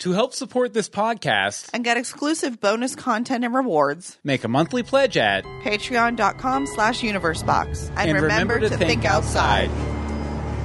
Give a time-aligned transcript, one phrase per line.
[0.00, 4.16] To help support this podcast, and get exclusive bonus content and rewards.
[4.24, 7.90] make a monthly pledge at Patreon.com slash universebox.
[7.98, 9.68] And, and remember, to, think, outside.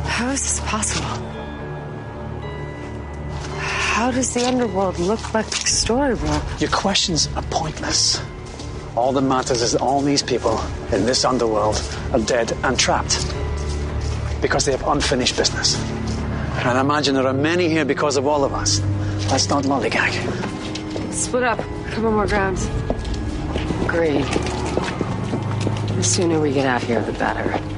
[0.05, 1.09] How is this possible?
[3.59, 6.61] How does the underworld look like Storybrooke?
[6.61, 8.21] Your questions are pointless.
[8.95, 10.57] All that matters is that all these people
[10.93, 11.75] in this underworld
[12.13, 13.19] are dead and trapped
[14.41, 15.77] because they have unfinished business.
[16.57, 18.79] And I imagine there are many here because of all of us.
[19.29, 20.13] Let's not lollygag.
[21.11, 21.59] Split up.
[21.91, 22.57] Cover more ground.
[23.83, 24.23] Agreed.
[25.95, 27.74] The sooner we get out here, the better.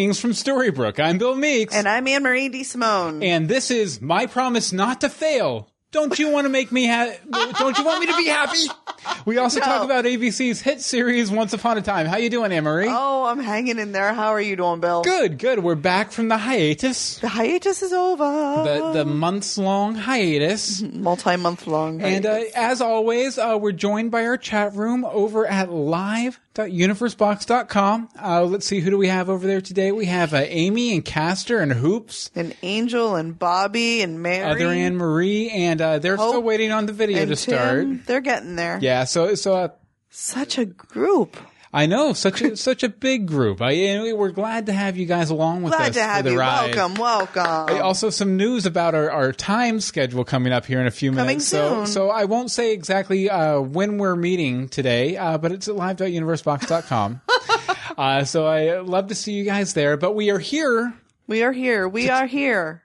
[0.00, 0.98] Greetings from Storybrooke.
[0.98, 1.74] I'm Bill Meeks.
[1.74, 3.22] And I'm Anne Marie DeSimone.
[3.22, 5.68] and this is my promise not to fail.
[5.92, 7.12] Don't you want to make me ha-
[7.58, 8.56] Don't you want me to be happy?
[9.26, 9.66] We also No.
[9.66, 12.06] talk about ABC's hit series Once Upon a Time.
[12.06, 12.88] How you doing, Anne Marie?
[12.88, 14.14] Oh, I'm hanging in there.
[14.14, 15.02] How are you doing, Bill?
[15.02, 15.58] Good, good.
[15.62, 18.24] We're back from the hiatus, The hiatus is over.
[18.64, 20.80] the the months long hiatus.
[20.92, 22.00] multi-month long.
[22.00, 28.08] And uh, as always, uh, we're joined by our chat room over at live.universebox.com.
[28.22, 29.92] Uh, let's see, who do we have over there today?
[29.92, 34.44] We have uh, Amy and Castor and Hoops, and Angel and Bobby and Mary.
[34.50, 38.06] other Anne Marie, and uh, they're still waiting on the video to start.
[38.06, 38.78] They're getting there.
[38.80, 39.68] Yeah, so so uh,
[40.08, 41.36] Such a group.
[41.72, 43.62] I know such a such a big group.
[43.62, 46.24] I and we're glad to have you guys along with us Glad to for have
[46.24, 46.38] the you.
[46.40, 46.74] ride.
[46.74, 47.82] Welcome, welcome.
[47.82, 51.26] Also, some news about our, our time schedule coming up here in a few Coming
[51.26, 51.46] minutes.
[51.46, 51.86] So, soon.
[51.86, 57.20] so I won't say exactly uh, when we're meeting today, uh, but it's at live.universebox.com.
[57.98, 59.96] uh, so I love to see you guys there.
[59.96, 60.94] But we are here
[61.28, 61.86] we are here.
[61.88, 62.82] We are here.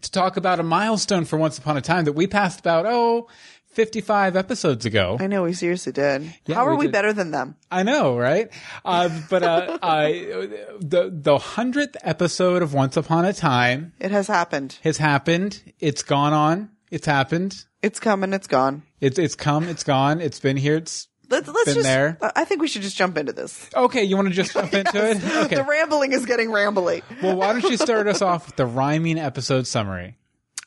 [0.00, 3.28] to talk about a milestone for Once Upon a Time that we passed about, oh,
[3.72, 5.16] 55 episodes ago.
[5.20, 6.32] I know we seriously did.
[6.46, 6.92] Yeah, How are we we did.
[6.92, 7.56] better than them?
[7.70, 8.50] I know, right?
[8.84, 10.48] Uh, but uh, I,
[10.80, 14.78] the the hundredth episode of Once Upon a Time It has happened.
[14.82, 15.62] has happened.
[15.80, 16.70] It's gone on.
[16.90, 17.64] It's happened.
[17.82, 18.82] It's come and It's gone.
[19.00, 19.64] It's it's come.
[19.64, 20.20] It's gone.
[20.20, 20.76] It's been here.
[20.76, 21.86] It's Let's let's Been just.
[21.86, 22.18] there.
[22.36, 23.70] I think we should just jump into this.
[23.74, 24.04] okay.
[24.04, 25.16] You want to just jump into it?
[25.46, 25.54] Okay.
[25.56, 27.02] The rambling is getting rambly.
[27.22, 30.18] Well, why don't you start us off with the rhyming episode summary?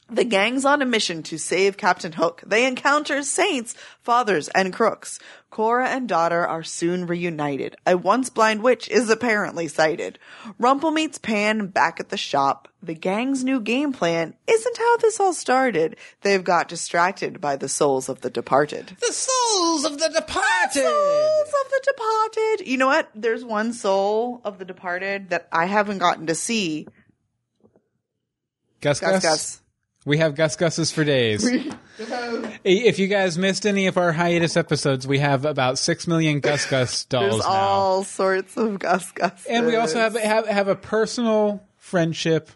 [0.08, 2.44] The gang's on a mission to save Captain Hook.
[2.46, 3.74] They encounter saints,
[4.04, 5.20] fathers, and crooks.
[5.50, 7.76] Cora and daughter are soon reunited.
[7.88, 10.20] A once blind witch is apparently sighted.
[10.60, 12.68] Rumple meets Pan back at the shop.
[12.84, 15.96] The gang's new game plan isn't how this all started.
[16.22, 18.96] They've got distracted by the souls of the departed.
[19.00, 20.84] The souls of the departed.
[20.84, 22.68] Souls of the departed.
[22.68, 23.10] You know what?
[23.16, 26.88] There's one soul of the departed that I haven't gotten to see.
[28.82, 29.24] Gus Gus Gus.
[29.24, 29.62] Gus.
[30.06, 31.44] We have Gus Gus's for days.
[32.64, 36.66] if you guys missed any of our hiatus episodes, we have about six million Gus
[36.70, 37.50] Gus dolls There's now.
[37.50, 39.46] all sorts of Gus Gus.
[39.48, 42.50] and we also have have have a personal friendship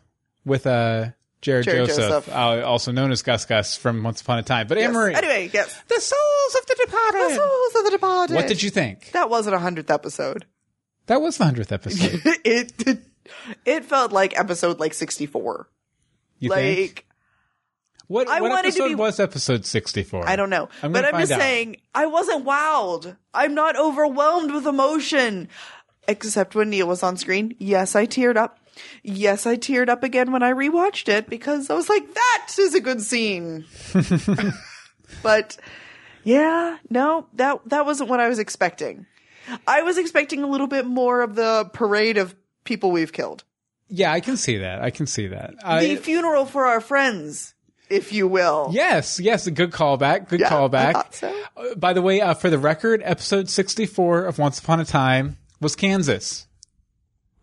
[0.45, 1.07] with uh
[1.41, 2.35] Jared, Jared Joseph, Joseph.
[2.35, 4.67] Uh, also known as Gus Gus from Once Upon a Time.
[4.67, 5.73] But Anne Marie, Anyway, yes.
[5.87, 7.21] the souls of the departed.
[7.31, 8.35] The souls of the departed.
[8.35, 9.11] What did you think?
[9.13, 10.45] That wasn't a hundredth episode.
[11.05, 12.21] That was the hundredth episode.
[12.43, 12.99] it, it
[13.65, 15.69] it felt like episode like sixty four.
[16.39, 17.05] You Like think?
[18.09, 20.27] What, I what wanted to episode be- was episode sixty four?
[20.27, 21.39] I don't know, I'm but I'm just out.
[21.39, 23.15] saying I wasn't wowed.
[23.35, 25.47] I'm not overwhelmed with emotion,
[26.07, 27.55] except when Neil was on screen.
[27.59, 28.59] Yes, I teared up.
[29.03, 32.73] Yes, I teared up again when I rewatched it because I was like, that is
[32.73, 33.65] a good scene.
[35.23, 35.57] but
[36.23, 39.05] yeah, no, that that wasn't what I was expecting.
[39.67, 43.43] I was expecting a little bit more of the parade of people we've killed.
[43.87, 44.81] Yeah, I can see that.
[44.81, 45.57] I can see that.
[45.59, 47.53] The I, funeral for our friends,
[47.89, 48.69] if you will.
[48.71, 50.29] yes, yes, a good callback.
[50.29, 51.13] Good Yeah, callback.
[51.13, 51.33] so.
[51.57, 55.37] Uh, by the way, uh, for the record, episode 64 of Once Upon a Time
[55.59, 56.47] was Kansas.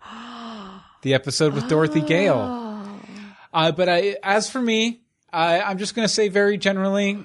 [1.03, 2.65] the episode with Dorothy Gale.
[3.53, 7.25] Uh, but I, as for me, I, I'm just going to say very generally,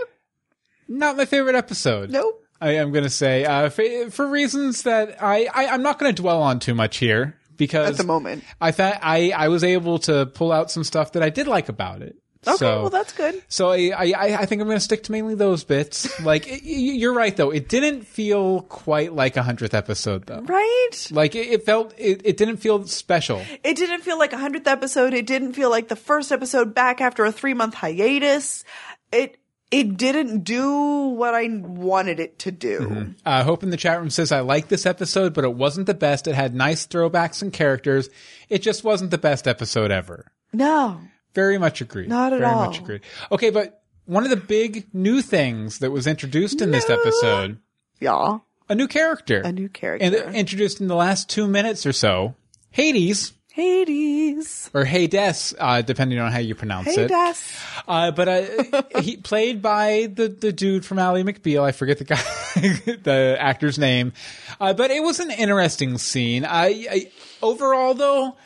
[0.88, 2.10] not my favorite episode.
[2.10, 2.44] Nope.
[2.60, 6.12] I am going to say uh, for, for reasons that I, I I'm not going
[6.14, 8.42] to dwell on too much here because At the moment.
[8.60, 11.68] I thought I I was able to pull out some stuff that I did like
[11.68, 12.16] about it.
[12.46, 13.42] Okay, so, well that's good.
[13.48, 16.08] so I, I I think I'm going to stick to mainly those bits.
[16.24, 20.42] Like y- you're right though, it didn't feel quite like a hundredth episode though.
[20.42, 20.90] Right?
[21.10, 23.42] Like it, it felt it, it didn't feel special.
[23.64, 25.14] It didn't feel like a hundredth episode.
[25.14, 28.64] It didn't feel like the first episode back after a three month hiatus.
[29.10, 29.38] It
[29.70, 33.14] it didn't do what I wanted it to do.
[33.26, 35.92] Uh, Hope in the chat room says, I like this episode, but it wasn't the
[35.94, 36.26] best.
[36.26, 38.08] It had nice throwbacks and characters.
[38.48, 40.24] It just wasn't the best episode ever.
[40.54, 41.00] No.
[41.34, 42.08] Very much agreed.
[42.08, 42.58] Not at Very all.
[42.58, 43.00] Very much agreed.
[43.32, 46.98] Okay, but one of the big new things that was introduced in this No.
[46.98, 47.58] episode,
[48.00, 48.38] Yeah.
[48.68, 49.40] a new character.
[49.44, 50.04] A new character.
[50.24, 52.34] And introduced in the last two minutes or so.
[52.70, 54.70] Hades, Hades.
[54.74, 57.10] or Hades, uh, depending on how you pronounce it.
[57.10, 57.56] Hades.
[57.86, 61.62] Uh, but uh, he played by the the dude from Ally McBeal.
[61.62, 62.16] I forget the guy,
[63.02, 64.12] the actor's name.
[64.60, 66.44] Uh, but it was an interesting scene.
[66.44, 67.10] I, I
[67.42, 68.36] overall though,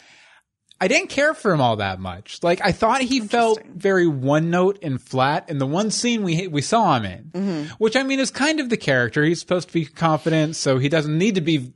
[0.83, 2.43] I didn't care for him all that much.
[2.43, 6.49] Like I thought he felt very one note and flat in the one scene we
[6.49, 9.23] we saw him in, which I mean is kind of the character.
[9.23, 11.73] He's supposed to be confident, so he doesn't need to be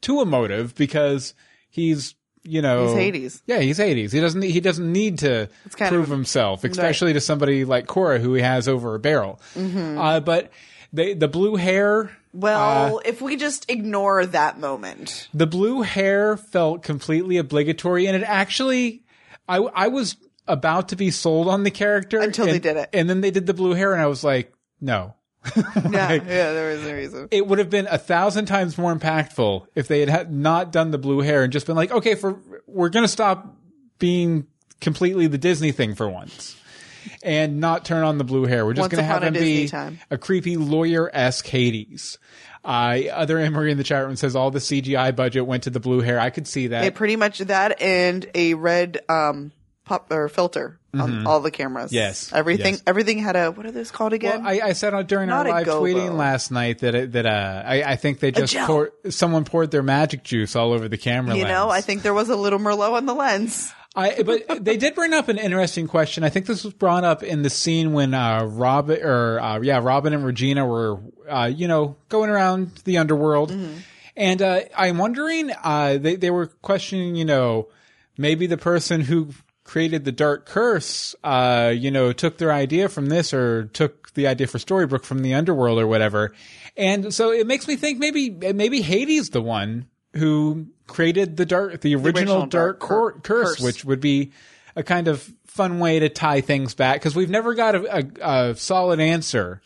[0.00, 1.34] too emotive because
[1.70, 3.42] he's you know He's Hades.
[3.48, 4.12] Yeah, he's Hades.
[4.12, 8.34] He doesn't he doesn't need to prove of- himself, especially to somebody like Cora who
[8.34, 9.40] he has over a barrel.
[9.56, 9.98] Mm-hmm.
[9.98, 10.52] Uh, but
[10.92, 12.10] the the blue hair.
[12.32, 15.28] Well, Uh, if we just ignore that moment.
[15.34, 19.02] the blue hair felt completely obligatory, and it actually,
[19.48, 20.16] I I was
[20.46, 22.88] about to be sold on the character Until they did it.
[22.92, 25.14] and then they did the blue hair, and I was like, no.
[25.56, 27.28] Yeah, yeah, there was a reason.
[27.30, 30.90] It would have been a thousand times more impactful if they had had not done
[30.90, 33.56] the blue hair and just been like, okay, for we're gonna stop
[33.98, 34.46] being
[34.80, 36.56] completely the Disney thing for once.
[37.22, 38.64] And not turn on the blue hair.
[38.64, 39.98] We're just going to have him Disney be time.
[40.10, 42.18] a creepy lawyer esque Hades.
[42.64, 45.70] Uh, other Anne Marie in the chat room says all the CGI budget went to
[45.70, 46.20] the blue hair.
[46.20, 46.84] I could see that.
[46.84, 49.52] It pretty much that and a red um
[49.84, 51.86] pop or filter on all the cameras.
[51.86, 51.94] Mm-hmm.
[51.96, 52.82] Yes, Everything yes.
[52.86, 54.44] everything had a what are those called again?
[54.44, 57.62] Well, I, I said during Not our live tweeting last night that it, that uh,
[57.64, 61.36] I, I think they just poured someone poured their magic juice all over the camera.
[61.36, 61.70] you know.
[61.70, 63.72] I think there was a little Merlot on the lens.
[63.96, 66.22] I, but they did bring up an interesting question.
[66.22, 69.80] I think this was brought up in the scene when uh, Robin or uh, yeah,
[69.82, 73.50] Robin and Regina were uh, you know going around the underworld,
[74.16, 77.68] and uh, I'm wondering uh, they they were questioning you know
[78.16, 79.30] maybe the person who
[79.64, 84.28] created the dark curse uh, you know took their idea from this or took the
[84.28, 86.32] idea for Storybrooke from the underworld or whatever,
[86.76, 91.80] and so it makes me think maybe maybe Hades the one who created the dark
[91.80, 93.60] the original, original dark, dark cor- curse, curse.
[93.60, 94.32] which would be
[94.76, 98.50] a kind of fun way to tie things back because we've never got a, a,
[98.50, 99.60] a solid answer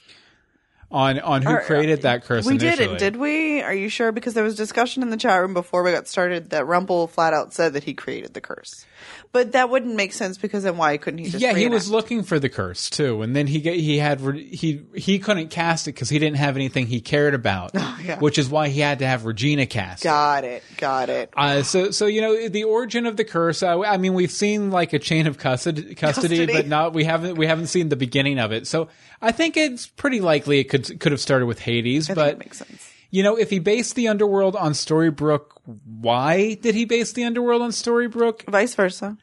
[0.95, 2.47] on on who Or, created that curse.
[2.47, 2.87] We initially.
[2.87, 3.61] didn't, did we?
[3.63, 4.13] Are you sure?
[4.13, 7.35] Because there was discussion in the chat room before we got started that Rumple flat
[7.35, 8.87] out said that he created the curse.
[9.33, 12.23] But that wouldn't make sense because then why couldn't he just Yeah, he was looking
[12.23, 15.89] for the curse too, and then he get, he had re- he he couldn't cast
[15.89, 18.19] it because he didn't have anything he cared about, yeah.
[18.21, 20.03] which is why he had to have Regina cast.
[20.03, 20.09] it.
[20.09, 20.63] Got it.
[20.77, 21.31] Got it.
[21.37, 23.63] Uh, so, so you know the origin of the curse.
[23.65, 26.53] Uh, I mean, we've seen like a chain of custody, custody, Custody.
[26.53, 28.69] but not we haven't we haven't seen the beginning of it.
[28.69, 28.89] So,
[29.25, 32.11] I think it's pretty likely it could could have started with Hades.
[32.11, 32.93] I but makes sense.
[33.11, 37.63] you know, if he based the underworld on Storybrooke, why did he base the underworld
[37.63, 38.45] on Storybrooke?
[38.51, 39.17] Vice versa.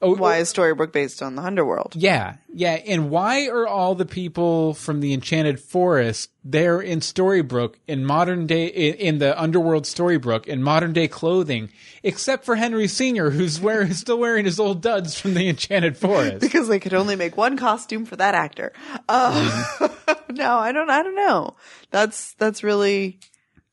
[0.00, 1.94] Oh, Why is Storybrooke based on the Underworld?
[1.96, 2.74] Yeah, yeah.
[2.74, 8.46] And why are all the people from the Enchanted Forest there in Storybrooke in modern
[8.46, 11.70] day in, in the underworld Storybrooke in modern day clothing,
[12.04, 16.40] except for Henry Senior, who's wearing still wearing his old duds from the Enchanted Forest?
[16.48, 18.72] Because they could only make one costume for that actor.
[19.08, 19.84] Uh,
[20.30, 20.90] no, I don't.
[20.90, 21.56] I don't know.
[21.90, 23.18] That's that's really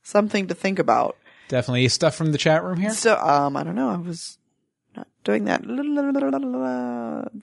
[0.01, 1.18] something to think about.
[1.50, 2.92] Definitely stuff from the chat room here.
[2.92, 3.89] So, um, I don't know.
[3.89, 4.38] I was
[4.96, 5.62] not doing that.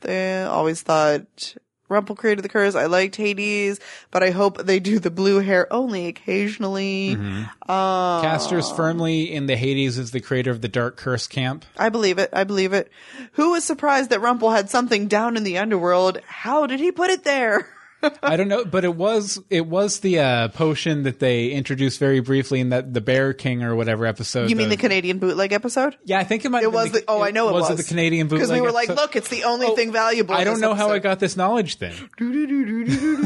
[0.00, 1.54] They always thought
[1.88, 2.75] Rumple created the curse.
[2.75, 3.78] I liked Hades,
[4.11, 7.16] but I hope they do the blue hair only occasionally.
[7.68, 11.64] Uh, Caster's firmly in the Hades is the creator of the Dark Curse camp.
[11.78, 12.30] I believe it.
[12.32, 12.90] I believe it.
[13.32, 16.18] Who was surprised that Rumple had something down in the underworld?
[16.26, 17.68] How did he put it there?
[18.23, 22.21] I don't know, but it was it was the uh, potion that they introduced very
[22.21, 24.50] briefly in that the Bear King or whatever episode.
[24.50, 25.97] You mean the of- Canadian bootleg episode?
[26.04, 26.62] Yeah, I think it might.
[26.64, 27.04] It was the.
[27.09, 27.68] Oh, I know it was.
[27.68, 28.49] Was it the Canadian bootleg?
[28.49, 29.02] Because we were like, episode?
[29.02, 30.35] look, it's the only Oh, thing valuable.
[30.35, 31.94] I don't know how I got this knowledge then,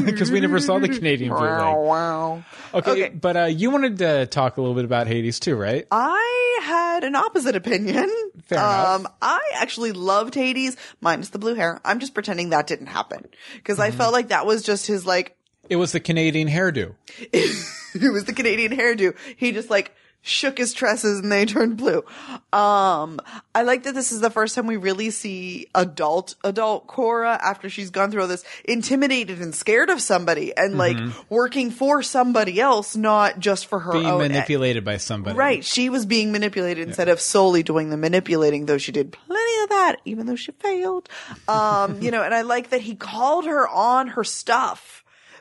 [0.05, 1.49] because we never saw the Canadian bootleg.
[1.75, 2.43] wow.
[2.73, 3.09] Okay, Okay.
[3.09, 5.87] but uh, you wanted to talk a little bit about Hades too, right?
[5.91, 8.09] I had an opposite opinion.
[8.45, 8.99] Fair enough.
[9.01, 11.81] um, I actually loved Hades, minus the blue hair.
[11.83, 13.81] I'm just pretending that didn't happen because Mm-hmm.
[13.93, 15.35] I felt like that was just his like.
[15.67, 16.93] It was the Canadian hairdo.
[17.17, 19.15] it was the Canadian hairdo.
[19.35, 22.03] He just like shook his tresses and they turned blue.
[22.51, 23.19] Um,
[23.55, 27.69] I like that this is the first time we really see adult, adult Cora after
[27.69, 30.97] she's gone through all this, intimidated and scared of somebody and like
[31.29, 33.99] working for somebody else, not just for her Mm-hmm.
[33.99, 34.21] Being own.
[34.21, 35.37] manipulated by somebody.
[35.37, 35.63] Right.
[35.63, 39.69] She was being manipulated instead of solely doing the manipulating, though she did plenty of
[39.69, 41.07] that, even though she failed.
[41.47, 44.96] Um, you know, and I like that he called her on her stuff.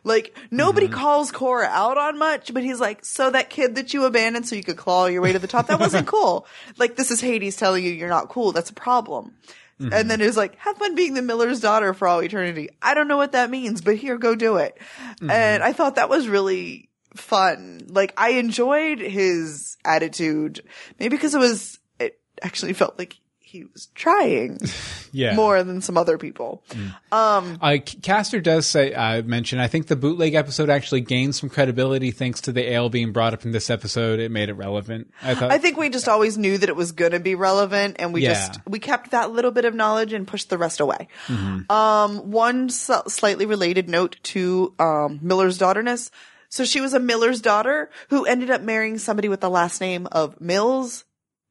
[0.06, 0.94] Like nobody mm-hmm.
[0.94, 4.54] calls Cora out on much, but he's like, so that kid that you abandoned so
[4.54, 6.46] you could claw your way to the top, that wasn't cool.
[6.78, 8.52] Like this is Hades telling you you're not cool.
[8.52, 9.34] That's a problem.
[9.80, 10.08] And mm-hmm.
[10.08, 12.68] then it was like, have fun being the Miller's daughter for all eternity.
[12.80, 14.78] I don't know what that means, but here, go do it.
[15.20, 15.64] And mm-hmm.
[15.64, 17.80] I thought that was really fun.
[17.88, 20.60] Like I enjoyed his attitude,
[21.00, 23.16] maybe because it was, it actually felt like
[23.56, 24.58] he was trying
[25.12, 25.34] Yeah.
[25.34, 26.62] more than some other people.
[27.10, 31.48] Um, Uh, Caster does say, uh, mention, I think the bootleg episode actually gained some
[31.48, 34.20] credibility thanks to the ale being brought up in this episode.
[34.20, 35.10] It made it relevant.
[35.22, 35.50] I thought.
[35.50, 38.22] I think we just always knew that it was going to be relevant and we
[38.22, 38.34] Yeah.
[38.34, 41.08] just, we kept that little bit of knowledge and pushed the rest away.
[41.28, 41.72] Mm-hmm.
[41.72, 46.10] Um, one s- slightly related note to, um, Miller's daughterness.
[46.48, 50.06] So she was a Miller's daughter who ended up marrying somebody with the last name
[50.12, 51.04] of Mills.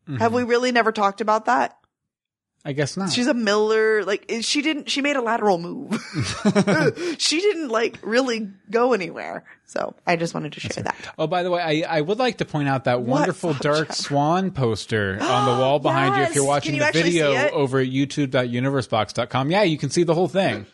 [0.07, 0.17] Mm-hmm.
[0.19, 1.77] Have we really never talked about that?
[2.67, 3.11] I guess not.
[3.13, 4.03] She's a Miller.
[4.03, 4.89] Like she didn't.
[4.89, 6.03] She made a lateral move.
[7.19, 9.43] she didn't like really go anywhere.
[9.67, 10.95] So I just wanted to share that.
[11.19, 13.93] Oh, by the way, I, I would like to point out that wonderful Oh, Dark.
[13.93, 16.23] Swan poster on the wall behind you.
[16.23, 20.27] If you're watching you the video over at youtube.universebox.com, yeah, you can see the whole
[20.27, 20.65] thing.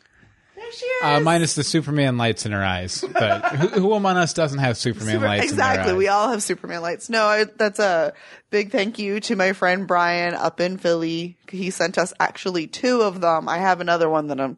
[0.72, 1.04] She is.
[1.04, 3.04] Uh, minus the Superman lights in her eyes.
[3.14, 5.94] But who, who among us doesn't have Superman Super- lights exactly.
[5.94, 7.10] We all have Superman lights.
[7.10, 8.14] No, I, that's a
[8.50, 11.38] big thank you to my friend Brian up in Philly.
[11.50, 13.50] He sent us actually two of them.
[13.50, 14.58] I have another one that I'm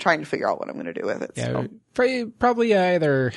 [0.00, 1.32] trying to figure out what I'm going to do with it.
[1.36, 1.68] Yeah, so.
[1.94, 3.32] probably, probably either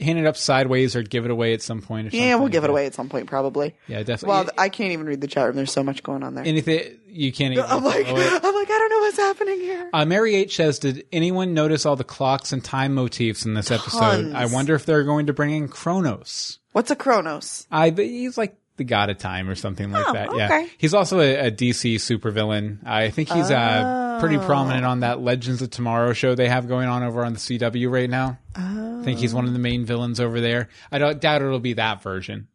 [0.00, 2.12] hand it up sideways or give it away at some point.
[2.12, 3.74] Or Yeah, we'll give it away at some point, probably.
[3.86, 4.28] Yeah, definitely.
[4.28, 5.56] Well, I can't even read the chat room.
[5.56, 6.44] There's so much going on there.
[6.44, 7.64] Anything you can't even.
[7.64, 9.90] I'm like, I'm like, I don't know what's happening here.
[9.92, 13.70] Uh, Mary H says, "Did anyone notice all the clocks and time motifs in this
[13.70, 14.34] episode?
[14.34, 16.58] I wonder if they're going to bring in Kronos.
[16.72, 17.66] What's a Kronos?
[17.70, 20.34] I he's like the god of time or something like Oh, that.
[20.34, 22.78] Yeah, he's also a, a DC supervillain.
[22.86, 26.88] I think he's uh, pretty prominent on that Legends of Tomorrow show they have going
[26.88, 28.38] on over on the CW right now.
[28.56, 30.68] I think he's one of the main villains over there.
[30.90, 32.48] I don't doubt it'll be that version.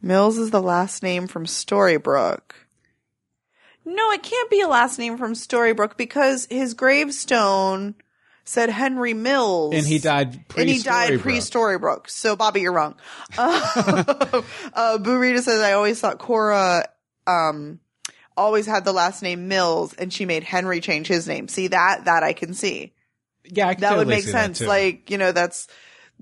[0.00, 2.52] Mills is the last name from Storybrooke.
[3.84, 7.94] No, it can't be a last name from Storybrooke because his gravestone
[8.52, 9.74] said Henry Mills.
[9.74, 12.10] And he died pre and he died pre Storybrooke.
[12.10, 12.96] So, Bobby, you're wrong.
[13.38, 14.42] Uh,
[14.74, 16.86] uh, Burrito says, I always thought Cora,
[17.26, 17.80] um,
[18.36, 21.48] always had the last name Mills and she made Henry change his name.
[21.48, 22.04] See that?
[22.04, 22.92] That I can see.
[23.44, 24.60] Yeah, I can That would make sense.
[24.60, 25.66] like, you know, that's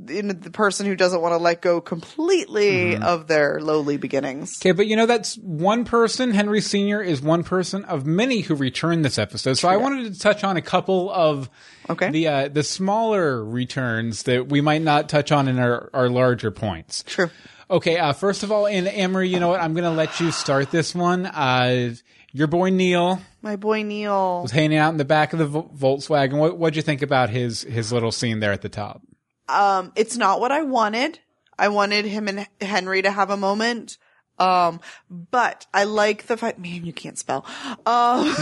[0.08, 3.02] you know, the person who doesn't want to let go completely Mm-hmm.
[3.02, 4.58] of their lowly beginnings.
[4.60, 6.30] Okay, but you know that's one person.
[6.32, 9.54] Henry Senior is one person of many who returned this episode.
[9.54, 11.48] So I wanted to touch on a couple of
[11.88, 12.10] Okay.
[12.10, 16.50] the uh, the smaller returns that we might not touch on in our, our larger
[16.50, 17.02] points.
[17.06, 17.30] True.
[17.70, 19.60] Okay, uh, first of all, and Anne Marie, you know what?
[19.60, 21.26] I'm going to let you start this one.
[21.26, 21.94] Uh,
[22.32, 24.42] your boy Neil My boy Neil.
[24.42, 26.38] was hanging out in the back of the Volkswagen.
[26.38, 29.02] What what'd you think about his his little scene there at the top?
[29.50, 31.18] Um, it's not what I wanted.
[31.58, 33.98] I wanted him and Henry to have a moment.
[34.38, 34.80] Um,
[35.10, 37.44] but I like the fact, man, you can't spell.
[37.84, 38.34] Um,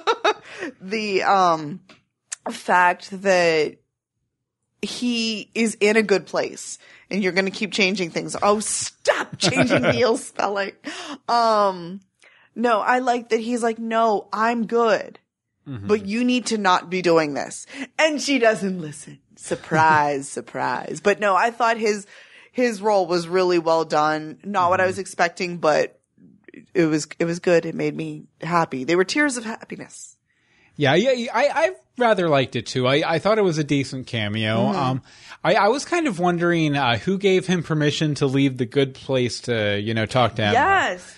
[0.80, 1.80] the, um,
[2.50, 3.76] fact that
[4.80, 6.78] he is in a good place
[7.10, 8.36] and you're going to keep changing things.
[8.40, 10.72] Oh, stop changing Neil's spelling.
[11.28, 12.00] Um,
[12.54, 15.18] no, I like that he's like, no, I'm good,
[15.86, 17.66] but you need to not be doing this.
[17.98, 19.18] And she doesn't listen.
[19.38, 21.00] Surprise, surprise.
[21.02, 22.06] But no, I thought his,
[22.52, 24.38] his role was really well done.
[24.44, 25.98] Not what I was expecting, but
[26.74, 27.64] it was, it was good.
[27.64, 28.84] It made me happy.
[28.84, 30.16] They were tears of happiness.
[30.76, 32.86] Yeah, yeah, I, I rather liked it too.
[32.86, 34.56] I, I thought it was a decent cameo.
[34.56, 34.76] Mm-hmm.
[34.76, 35.02] Um,
[35.42, 38.94] I, I was kind of wondering uh, who gave him permission to leave the good
[38.94, 40.52] place to, you know, talk to him.
[40.52, 41.14] Yes.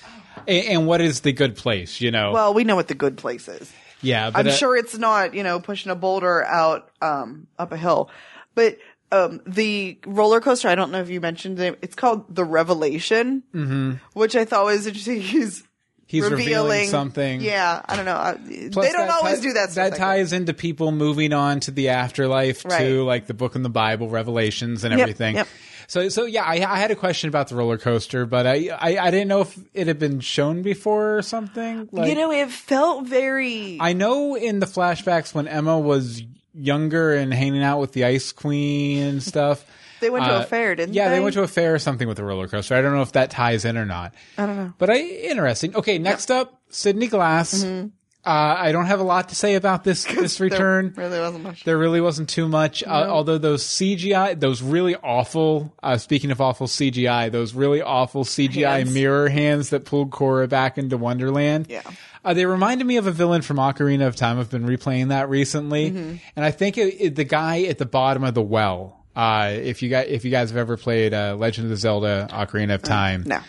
[0.49, 2.01] And, and what is the good place?
[2.01, 3.71] You know, Well, we know what the good place is.
[4.03, 7.73] Yeah, but I'm uh, sure it's not, you know, pushing a boulder out um up
[7.73, 8.11] a hill.
[8.55, 8.79] But
[9.13, 13.43] um the roller coaster, I don't know if you mentioned it, it's called the Revelation,
[13.55, 13.93] mm-hmm.
[14.13, 15.21] which I thought was interesting.
[15.21, 15.63] He's
[16.07, 17.41] he's revealing, revealing, something.
[17.41, 18.17] Yeah, I don't know.
[18.17, 19.71] I, they don't always ti- do that.
[19.71, 22.79] Stuff That ties into people moving on to the afterlife Right.
[22.79, 25.37] too, like the book in the Bible, Revelations, and Yep, everything.
[25.37, 25.47] yep.
[25.91, 28.97] So, so yeah, I, I had a question about the roller coaster, but I, I,
[28.97, 31.89] I didn't know if it had been shown before or something.
[31.91, 33.77] Like, you know, it felt very.
[33.81, 36.23] I know in the flashbacks when Emma was
[36.55, 39.65] younger and hanging out with the Ice Queen and stuff.
[40.01, 41.15] they went to uh, a fair, didn't yeah, they?
[41.15, 42.77] Yeah, they went to a fair or something with the roller coaster.
[42.77, 44.15] I don't know if that ties in or not.
[44.39, 44.73] I don't know.
[44.79, 45.75] But I interesting.
[45.75, 47.65] Okay, next up, Sydney Glass.
[47.65, 47.89] Mm-hmm.
[48.25, 50.93] Uh, I don't have a lot to say about this this return.
[50.95, 51.65] There really wasn't much.
[51.65, 52.83] There really wasn't too much.
[52.83, 58.25] Uh, although those CGI, those really awful, uh, speaking of awful CGI, those really awful
[58.25, 58.93] CGI Hands.
[58.93, 61.67] mirror hands that pulled Cora back into Wonderland.
[61.71, 61.83] Yeah.
[62.23, 64.39] Uh, they reminded me of a villain from Ocarina of Time.
[64.39, 65.87] I've been replaying that recently.
[65.87, 69.83] And I think it, it, the guy at the bottom of the well, uh, if
[69.83, 73.25] you guys, if you guys have ever played, uh, Legend of Zelda Ocarina of Time.
[73.27, 73.41] no.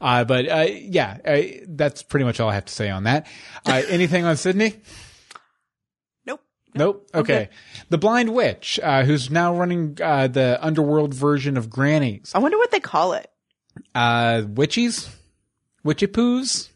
[0.00, 3.26] Uh, but, uh, yeah, uh, that's pretty much all I have to say on that.
[3.66, 4.74] Uh, anything on Sydney?
[6.26, 6.40] Nope.
[6.74, 7.08] Nope.
[7.14, 7.48] Okay.
[7.88, 12.32] The Blind Witch, uh, who's now running uh, the underworld version of Granny's.
[12.34, 13.30] I wonder what they call it.
[13.94, 15.08] Uh, witchies?
[15.84, 16.68] Witchipoos?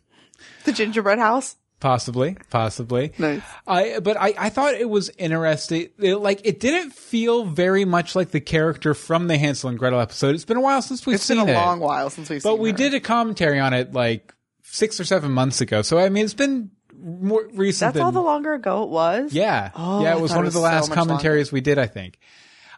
[0.64, 1.56] The gingerbread house.
[1.82, 2.36] Possibly.
[2.48, 3.12] Possibly.
[3.18, 3.42] Nice.
[3.66, 5.88] I, but I, I thought it was interesting.
[5.98, 9.98] It, like, it didn't feel very much like the character from the Hansel and Gretel
[9.98, 10.36] episode.
[10.36, 11.54] It's been a while since we've It's seen been a it.
[11.56, 12.76] long while since we've seen but we her.
[12.76, 15.82] did a commentary on it like six or seven months ago.
[15.82, 19.32] So, I mean, it's been more recent That's than, all the longer ago it was.
[19.32, 19.72] yeah.
[19.74, 21.78] Oh, yeah, it was one it of the was so last much commentaries we did,
[21.78, 22.20] I think.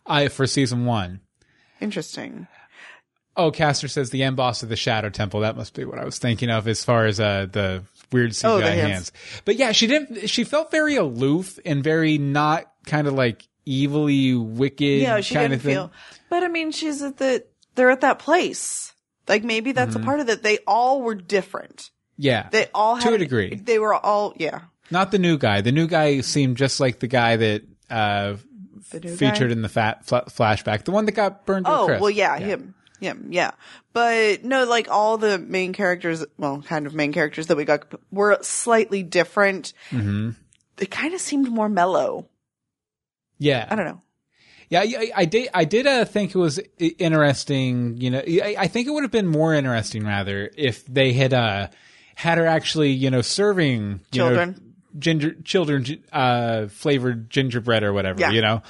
[0.07, 1.21] I, for season one.
[1.79, 2.47] Interesting.
[3.37, 5.41] Oh, Caster says the end boss of the Shadow Temple.
[5.41, 7.83] That must be what I was thinking of as far as uh, the
[8.13, 8.81] weird CGI Oh, hands.
[8.91, 9.13] hands.
[9.45, 10.29] But yeah, she didn't.
[10.29, 15.01] She felt very aloof and very not kind of like evilly wicked.
[15.03, 15.75] Yeah, she kind didn't of thing.
[15.75, 15.93] feel.
[16.31, 17.45] But I mean, she's at the.
[17.75, 18.93] They're at that place.
[19.27, 20.43] Like maybe that's a part of it.
[20.43, 21.91] They all were different.
[22.17, 23.55] Yeah, They all To a degree.
[23.57, 24.61] They were all yeah.
[24.91, 25.63] not the new guy.
[25.63, 28.37] The new guy seemed just like the guy that uh,
[28.93, 29.53] The featured guy?
[29.53, 31.65] in the fat fla- flashback, the one that got burned.
[31.67, 32.01] to Oh crisp.
[32.03, 33.15] well, yeah, him, him, yeah.
[33.29, 33.51] yeah.
[33.93, 37.93] But no, like all the main characters, well, kind of main characters that we got
[38.11, 39.73] were slightly different.
[39.91, 40.31] Mm-hmm.
[40.77, 42.29] They kind of seemed more mellow.
[43.39, 43.67] yeah.
[43.71, 44.01] I don't know.
[44.71, 45.51] Yeah, I, I did.
[45.53, 47.99] I did uh, think it was interesting.
[47.99, 51.35] You know, I, I think it would have been more interesting rather if they had
[51.35, 51.69] uh,
[52.15, 54.55] had her actually, you know, serving you know,
[54.99, 58.21] ginger children uh, flavored gingerbread or whatever.
[58.21, 58.31] Yeah.
[58.31, 58.63] You know,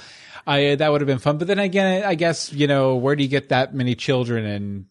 [0.47, 1.37] I that would have been fun.
[1.37, 4.85] But then again, I guess you know, where do you get that many children in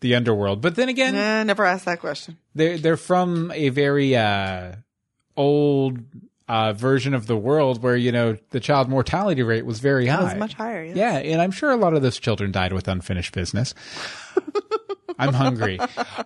[0.00, 0.60] the underworld?
[0.62, 2.38] But then again, Eh, never asked that question.
[2.54, 4.72] they're they're from a very uh,
[5.36, 5.98] old.
[6.48, 10.20] Uh, version of the world where you know the child mortality rate was very high.
[10.20, 10.82] It was much higher.
[10.82, 10.94] Yeah.
[10.96, 13.72] Yeah, and I'm sure a lot of those children died with unfinished business.
[15.18, 15.78] I'm hungry.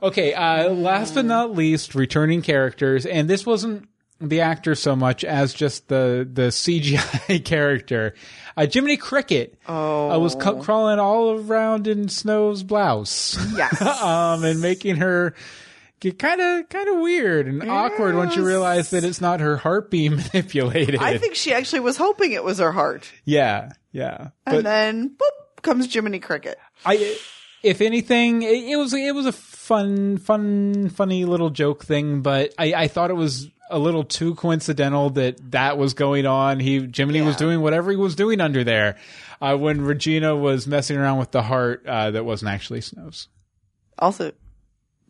[0.03, 3.87] Okay, uh, last but not least, returning characters, and this wasn't
[4.21, 8.15] the actor so much as just the the CGI character.
[8.57, 13.83] Uh, Jiminy Cricket uh, was cu- crawling all around in Snow's blouse, Yes.
[14.03, 15.35] um, and making her
[15.99, 19.57] get kind of kind of weird and awkward once you realize that it's not her
[19.57, 20.97] heart being manipulated.
[20.97, 25.63] I think she actually was hoping it was her heart, yeah, yeah, and then boop
[25.63, 26.57] comes Jiminy Cricket.
[26.87, 27.17] I,
[27.65, 32.53] if anything, it, it was it was a fun, fun, funny little joke thing, but
[32.59, 36.61] I, I thought it was a little too coincidental that that was going on.
[36.61, 38.97] He Jiminy was doing whatever he was doing under there
[39.41, 43.29] uh, when Regina was messing around with the heart uh, that wasn't actually Snow's.
[43.99, 44.33] Also,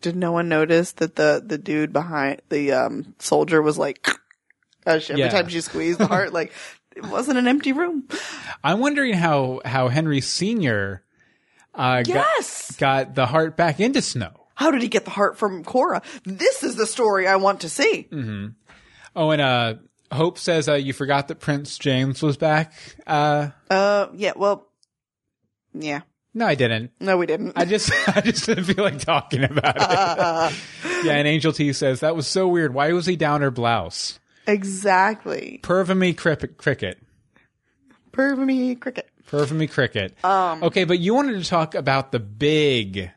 [0.00, 4.06] did no one notice that the the dude behind the um soldier was like
[4.86, 5.30] every Yeah.
[5.30, 6.52] time she squeezed the heart, like
[6.94, 8.06] it wasn't an empty room.
[8.62, 11.02] I'm wondering how how Henry Senior
[11.74, 12.70] uh, Yes.
[12.72, 14.43] got, got the heart back into Snow.
[14.54, 16.02] How did he get the heart from Cora?
[16.24, 18.08] This is the story I want to see.
[19.16, 19.74] Oh, and uh,
[20.12, 22.72] Hope says uh, you forgot that Prince James was back.
[23.06, 24.32] Uh, Uh, yeah.
[24.36, 24.66] Well,
[25.72, 26.02] yeah.
[26.34, 26.92] no, I didn't.
[27.00, 27.52] No, we didn't.
[27.56, 30.56] I just I just didn't feel like talking about it.
[31.04, 32.74] yeah, and Angel T says that was so weird.
[32.74, 34.18] Why was he down her blouse?
[34.46, 35.58] exactly.
[35.62, 36.98] Pervamy cricket, cricket,
[38.12, 39.08] Per me, cricket.
[39.30, 40.14] pervamy cricket.
[40.24, 43.10] Um, okay, but you wanted to talk about the big,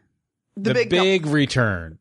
[0.58, 2.00] the, big- big, return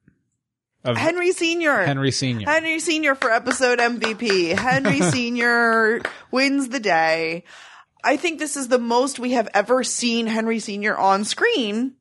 [0.85, 1.85] of Henry Senior.
[1.85, 2.49] Henry Senior.
[2.49, 4.57] Henry Senior for episode MVP.
[4.57, 7.45] Henry Senior wins the day.
[8.05, 11.95] I think this is the most we have ever seen Henry Senior on screen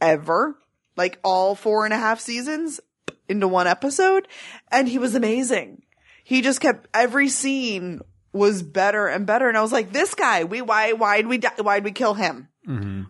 [0.00, 0.56] ever.
[0.96, 2.80] Like all four and a half seasons
[3.28, 4.28] into one episode.
[4.70, 5.82] And he was amazing.
[6.24, 8.00] He just kept every scene
[8.32, 9.48] was better and better.
[9.48, 12.48] And I was like, this guy, we, why, why'd we, die, why'd we kill him?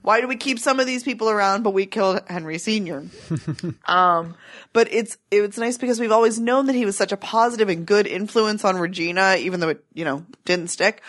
[0.02, 3.06] Why do we keep some of these people around, but we killed Henry Senior?
[3.86, 4.34] um,
[4.72, 7.86] but it's it's nice because we've always known that he was such a positive and
[7.86, 11.02] good influence on Regina, even though it you know didn't stick.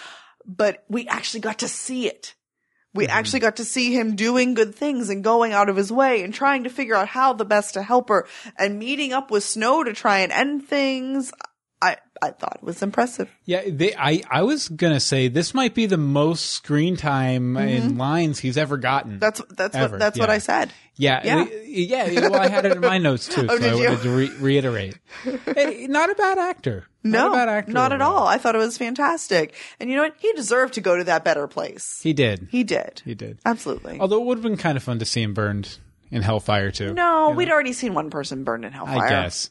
[0.45, 2.35] But we actually got to see it.
[2.93, 6.23] We actually got to see him doing good things and going out of his way
[6.23, 8.25] and trying to figure out how the best to help her
[8.57, 11.31] and meeting up with Snow to try and end things.
[12.21, 13.29] I thought it was impressive.
[13.45, 17.97] Yeah, they, I I was gonna say this might be the most screen time in
[17.97, 19.11] lines he's ever gotten.
[19.13, 19.19] Mm-hmm.
[19.19, 20.29] That's that's Ever, what that's what.
[20.29, 20.71] I said.
[20.95, 21.21] yeah,
[21.63, 22.05] yeah.
[22.07, 22.27] yeah.
[22.29, 23.83] Well, I had it in my notes too, Oh, so I you?
[23.89, 24.97] wanted to re- reiterate.
[25.55, 26.85] Eh, not a bad actor.
[27.03, 27.71] No, not actor.
[27.71, 28.27] not at all.
[28.27, 29.53] I thought it was fantastic.
[29.79, 30.15] And you know what?
[30.19, 31.99] He deserved to go to that better place.
[32.03, 32.47] He did.
[32.51, 33.01] He did.
[33.05, 33.39] He did.
[33.45, 33.99] Absolutely.
[33.99, 35.77] Although it would have been kind of fun to see him burned
[36.11, 36.93] in Hellfire too.
[36.93, 39.05] no, we'd already seen one person burned in Hellfire.
[39.05, 39.49] I guess.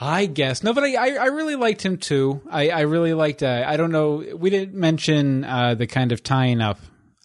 [0.00, 0.62] I guess.
[0.62, 2.40] No, but I, I, I really liked him too.
[2.50, 6.22] I, I really liked, uh, I don't know, we didn't mention, uh, the kind of
[6.22, 6.78] tying up,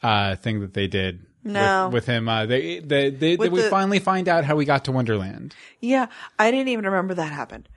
[0.03, 1.25] uh, thing that they did.
[1.43, 1.85] No.
[1.87, 4.65] With, with him, uh, they, they, they, With we the- finally find out how we
[4.65, 5.55] got to Wonderland.
[5.79, 7.69] Yeah, I didn't even remember that happened.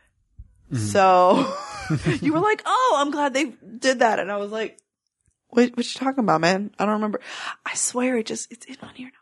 [0.72, 0.85] Mm-hmm.
[0.85, 1.55] So
[2.22, 4.78] you were like, "Oh, I'm glad they did that," and I was like,
[5.48, 5.76] "What?
[5.76, 6.70] What you talking about, man?
[6.78, 7.20] I don't remember."
[7.66, 9.12] I swear, it just it's in not the other.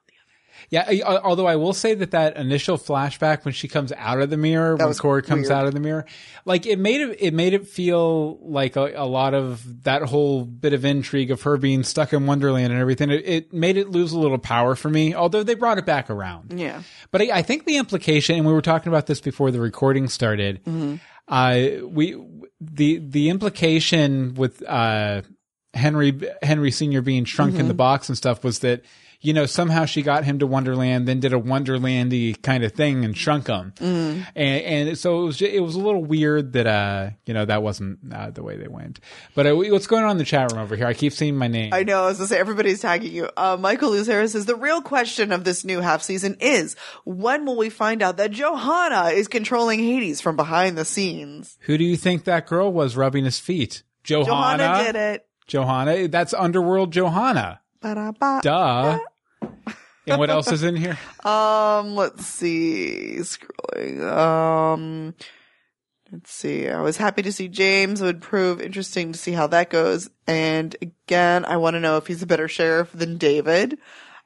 [0.70, 4.20] Yeah, I- I- although I will say that that initial flashback when she comes out
[4.20, 5.52] of the mirror, when was Cora comes weird.
[5.52, 6.06] out of the mirror,
[6.44, 10.44] like it made it it made it feel like a, a lot of that whole
[10.44, 13.10] bit of intrigue of her being stuck in Wonderland and everything.
[13.10, 15.12] It, it made it lose a little power for me.
[15.12, 16.52] Although they brought it back around.
[16.58, 19.60] Yeah, But I, I think the implication, and we were talking about this before the
[19.60, 20.60] recording started.
[21.26, 22.16] Uh, we
[22.60, 25.22] the the implication with uh,
[25.74, 28.82] Henry Henry Senior being shrunk in the box and stuff was that
[29.20, 33.04] you know somehow she got him to Wonderland, then did a Wonderlandy kind of thing
[33.04, 36.66] and shrunk him, and and so it was ju- it was a little weird that
[36.66, 39.00] uh you know that wasn't uh, the way they went.
[39.34, 40.86] But uh, what's going on in the chat room over here?
[40.86, 41.72] I keep seeing my name.
[41.74, 42.04] I know.
[42.04, 43.28] I was gonna say everybody's tagging you.
[43.36, 47.56] Uh, Michael Lucero says the real question of this new half season is when will
[47.56, 51.58] we find out that Johanna is controlling Hades from behind the scenes?
[51.62, 53.82] Who do you think that girl was rubbing his feet?
[54.02, 54.62] Johanna.
[54.64, 55.26] Johanna did it.
[55.46, 56.08] Johanna.
[56.08, 57.60] That's Underworld Johanna.
[57.82, 58.40] Ba-da-ba.
[58.42, 58.98] Duh.
[59.42, 60.98] And what else is in here?
[61.24, 63.16] Um, let's see.
[63.18, 64.00] Scrolling.
[64.02, 65.14] Um,
[66.10, 66.68] let's see.
[66.68, 68.00] I was happy to see James.
[68.00, 70.08] It would prove interesting to see how that goes.
[70.26, 73.78] And again, I want to know if he's a better sheriff than David.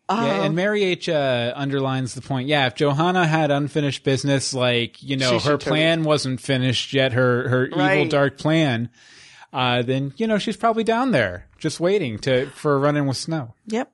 [0.08, 2.46] yeah, Um, and Mary H uh, underlines the point.
[2.48, 7.12] Yeah, if Johanna had unfinished business, like you know, her totally- plan wasn't finished yet,
[7.14, 8.88] her her evil dark plan,
[9.52, 13.06] uh, then you know she's probably down there just waiting to for a run in
[13.06, 13.54] with snow.
[13.66, 13.90] Yep.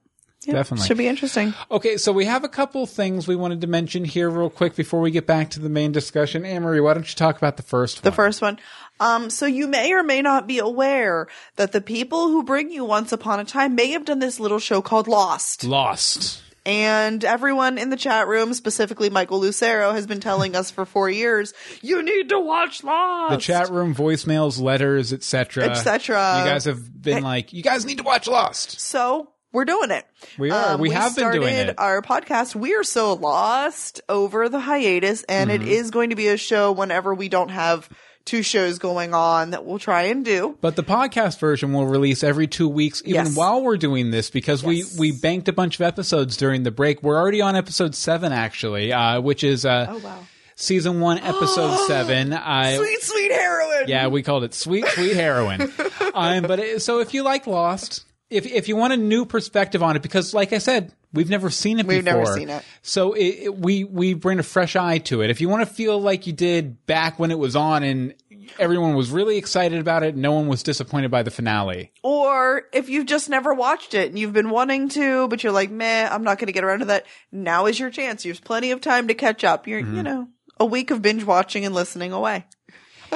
[0.51, 0.57] Yep.
[0.59, 0.87] Definitely.
[0.87, 1.55] Should be interesting.
[1.71, 5.01] Okay, so we have a couple things we wanted to mention here real quick before
[5.01, 6.45] we get back to the main discussion.
[6.45, 8.11] Anne Marie, why don't you talk about the first one?
[8.11, 8.59] The first one.
[8.99, 12.85] Um, so you may or may not be aware that the people who bring you
[12.85, 15.65] Once Upon a Time may have done this little show called Lost.
[15.65, 16.43] Lost.
[16.67, 21.09] And everyone in the chat room, specifically Michael Lucero, has been telling us for four
[21.09, 23.31] years, you need to watch Lost.
[23.33, 26.41] the chat room voicemails letters etc etc.
[26.45, 30.05] you guys have been like you guys need to watch lost So we're doing it.
[30.23, 30.77] Um, We are.
[30.77, 31.79] We have been doing started it.
[31.79, 35.63] Our podcast, We Are So Lost over the hiatus, and Mm-hmm.
[35.63, 37.89] it is going to be a show whenever we don't have
[38.27, 40.57] two shows going on that we'll try and do.
[40.61, 43.35] but the podcast version will release every two weeks even Yes.
[43.37, 44.95] while we're doing this because Yes.
[44.99, 48.31] we we banked a bunch of episodes during the break we're already on episode seven
[48.31, 50.19] actually uh which is uh Oh wow.
[50.55, 53.89] season one episode seven I Sweet, sweet heroin.
[53.89, 55.63] Yeah, we called it sweet, sweet heroin.
[56.15, 59.83] um, but it, so if you like Lost, if if you want a new perspective
[59.83, 62.21] on it, because like I said, we've never seen it We've before.
[62.25, 62.63] never seen it.
[62.83, 65.31] So it, it- we we bring a fresh eye to it.
[65.31, 68.15] If you want to feel like you did back when it was on and
[68.59, 71.93] everyone was really excited about it, no one was disappointed by the finale.
[72.03, 75.71] Or if you've just never watched it and you've been wanting to, but you're like,
[75.71, 77.07] meh, I'm not going to get around to that.
[77.31, 78.23] Now is your chance.
[78.25, 79.67] There's plenty of time to catch up.
[79.69, 79.97] You're, Mm-hmm.
[79.97, 82.45] you know, a week of binge watching and listening away.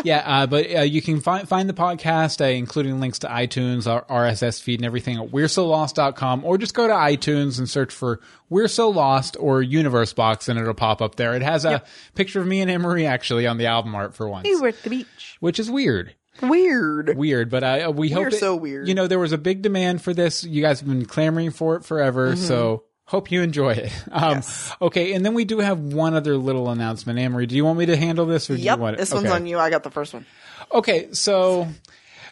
[0.02, 3.86] Yeah, uh, but uh, you can find find the podcast, uh, including links to iTunes,
[3.90, 7.68] our RSS feed, and everything at we're so lost.com, or just go to iTunes and
[7.70, 11.34] search for We're So Lost or Universe Box, and it'll pop up there.
[11.34, 11.82] It has a
[12.14, 14.68] picture of me and Anne Marie actually on the album art for once, We were
[14.68, 15.36] at the beach.
[15.40, 16.14] which is weird.
[16.42, 17.16] Weird.
[17.16, 18.88] Weird, but uh, we hope We're it- so weird.
[18.88, 20.42] You know, there was a big demand for this.
[20.42, 22.42] You guys have been clamoring for it forever, Mm-hmm.
[22.44, 23.92] so hope you enjoy it.
[24.12, 24.42] Um,
[24.80, 27.18] Okay, and then we do have one other little announcement.
[27.18, 28.76] Anne Marie, do you want me to handle this, or do Yep.
[28.76, 29.02] you want to?
[29.02, 29.34] This one's okay.
[29.34, 29.58] on you.
[29.58, 30.24] I got the first one.
[30.72, 31.68] Okay, so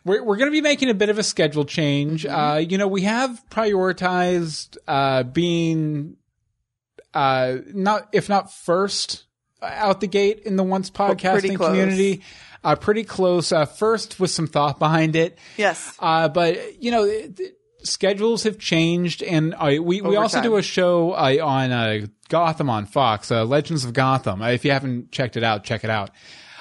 [0.04, 2.24] we're we're going to be making a bit of a schedule change.
[2.24, 2.34] Mm-hmm.
[2.34, 6.16] Uh, you know, we have prioritized uh, being
[7.14, 9.24] uh, not if not first
[9.62, 12.22] out the gate in the once podcasting community.
[12.64, 13.50] Uh, pretty close.
[13.52, 15.36] Uh, first with some thought behind it.
[15.56, 15.94] Yes.
[15.98, 20.44] Uh, but you know, it- it- schedules have changed, and uh, we we also time.
[20.44, 24.42] do a show uh, on uh, Gotham on Fox, uh, Legends of Gotham.
[24.42, 26.10] Uh, if you haven't checked it out, check it out.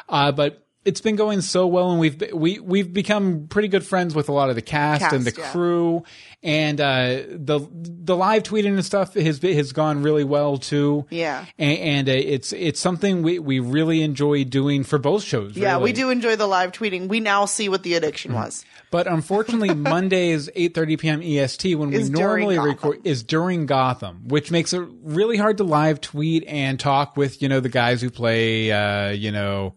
[0.10, 3.86] Uh, but it's been going so well, and we've be- we we've become pretty good
[3.86, 5.52] friends with a lot of the cast, Cast, and the yeah.
[5.52, 6.04] crew,
[6.42, 11.06] and uh, the the live tweeting and stuff has has gone really well too.
[11.10, 11.46] Yeah.
[11.60, 15.56] and, and uh, it's it's something we we really enjoy doing for both shows.
[15.56, 17.08] Yeah, we do enjoy the live tweeting.
[17.08, 18.66] We now see what the addiction was.
[18.92, 21.22] But unfortunately, Monday is 8.30 p.m.
[21.24, 25.64] EST, when Is we normally record, is during Gotham, which makes it really hard to
[25.64, 29.74] live tweet and talk with, you know, the guys who play, uh, you know,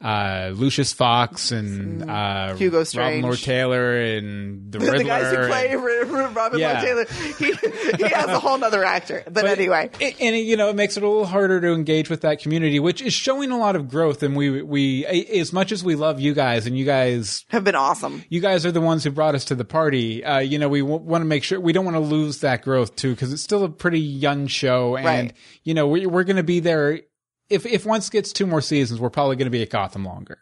[0.00, 3.22] uh, Lucius Fox and, uh, Hugo Robin Strange.
[3.24, 4.98] Lord Taylor and the Riddler.
[4.98, 6.72] the guys who and- play R- Robin Yeah.
[6.72, 7.06] Lord Taylor,
[7.38, 7.52] he,
[8.04, 9.22] he has a whole nother actor.
[9.30, 12.08] But, anyway, it, and it, you know, it makes it a little harder to engage
[12.08, 14.22] with that community, which is showing a lot of growth.
[14.22, 17.74] And we, we, as much as we love you guys and you guys have been
[17.74, 18.24] awesome.
[18.30, 20.24] you guys are the ones who brought us to the party.
[20.24, 22.62] Uh, you know, we w- want to make sure we don't want to lose that
[22.62, 25.32] growth too, because it's still a pretty young show, and Right.
[25.64, 27.00] you know, we, we're going to be there.
[27.50, 30.38] If if once gets two more seasons, we're probably going to be at Gotham longer.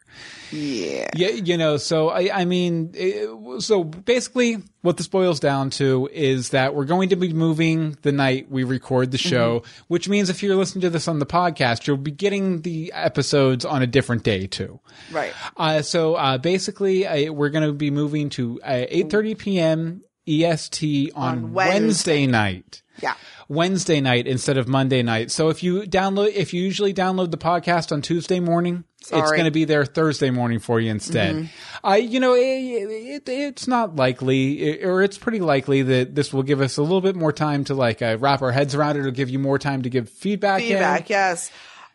[0.51, 1.09] Yeah.
[1.15, 6.07] Yeah, you know, so I, I mean, it, so basically, what this boils down to
[6.11, 10.29] is that we're going to be moving the night we record the show, which means
[10.29, 13.87] if you're listening to this on the podcast, you'll be getting the episodes on a
[13.87, 14.79] different day too.
[15.11, 15.33] Right.
[15.57, 20.03] Uh, so uh, basically, uh, we're going to be moving to uh, 8:30 p.m.
[20.27, 21.79] EST on, On Wednesday.
[21.79, 22.27] Wednesday.
[22.27, 22.81] night.
[23.01, 23.15] Yeah.
[23.47, 25.31] Wednesday night instead of Monday night.
[25.31, 29.45] So if you download, if you usually download the podcast on Tuesday morning, it's going
[29.45, 31.49] to be there Thursday morning for you instead.
[31.83, 36.43] I, you know, it, it, it's not likely, or it's pretty likely that this will
[36.43, 38.99] give us a little bit more time to like uh, wrap our heads around it.
[38.99, 40.61] It'll give you more time to give feedback.
[40.61, 40.67] in.
[40.69, 41.49] Feedback, yes.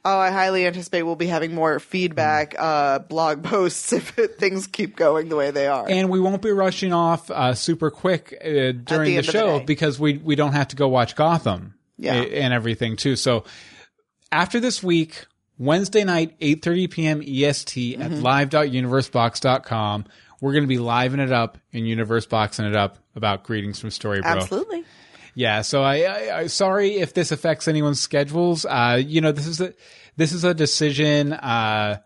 [0.07, 4.97] Oh, I highly anticipate we'll be having more feedback uh, blog posts if things keep
[4.97, 5.87] going the way they are.
[5.89, 9.33] and we won't be rushing off uh, super quick uh, during the the, of the
[9.33, 12.15] show because we we don't have to go watch Gotham Yeah.
[12.17, 13.17] and everything too.
[13.17, 13.45] So
[14.31, 15.25] after this week,
[15.59, 17.23] Wednesday night, eight thirty p.m.
[17.23, 18.21] EST at Mm-hmm.
[18.23, 20.05] live.universebox.com,
[20.41, 23.91] we're going to be living it up and universe boxing it up about greetings from
[23.91, 24.25] Storybrooke.
[24.25, 24.85] Absolutely.
[25.35, 28.65] Yeah, so I, I, I sorry if this affects anyone's schedules.
[28.65, 29.75] Uh, you know, this is a
[30.17, 31.99] this is a decision uh,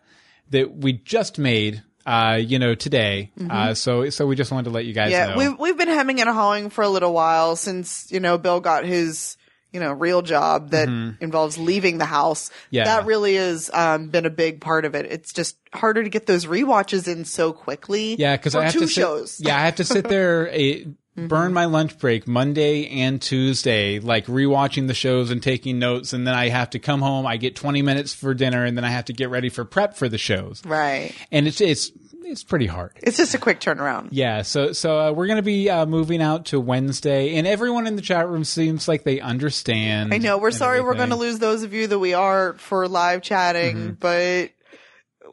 [0.51, 1.83] that we just made.
[2.07, 3.31] Uh, you know, today.
[3.51, 5.29] Uh, so so we just wanted to let you guys Mm-hmm.
[5.29, 5.51] Yeah, know.
[5.51, 8.87] we've we've been hemming and hawing for a little while since you know Bill got
[8.87, 9.37] his
[9.75, 10.89] you know real job that
[11.21, 12.49] involves leaving the house.
[12.49, 12.67] Mm-hmm.
[12.77, 12.85] Yeah.
[12.85, 15.05] that really has um, been a big part of it.
[15.05, 18.15] It's just harder to get those rewatches in so quickly.
[18.15, 19.39] yeah, because I have two to sit, shows.
[19.39, 20.49] Yeah, I have to sit there.
[20.49, 20.87] A,
[21.27, 26.27] Burn my lunch break Monday and Tuesday, like rewatching the shows and taking notes, and
[26.27, 27.27] then I have to come home.
[27.27, 29.97] I get twenty minutes for dinner, and then I have to get ready for prep
[29.97, 31.13] for the shows, right.
[31.33, 31.91] and it's it's
[32.25, 32.93] it's pretty hard.
[33.03, 34.09] It's just a quick turnaround.
[34.11, 37.97] Yeah, so so uh, we're gonna be uh, moving out to Wednesday, and everyone in
[37.97, 40.13] the chat room seems like they understand.
[40.13, 42.87] I know we're sorry we're going to lose those of you that we are for
[42.87, 43.93] live chatting, Mm-hmm.
[43.99, 44.51] but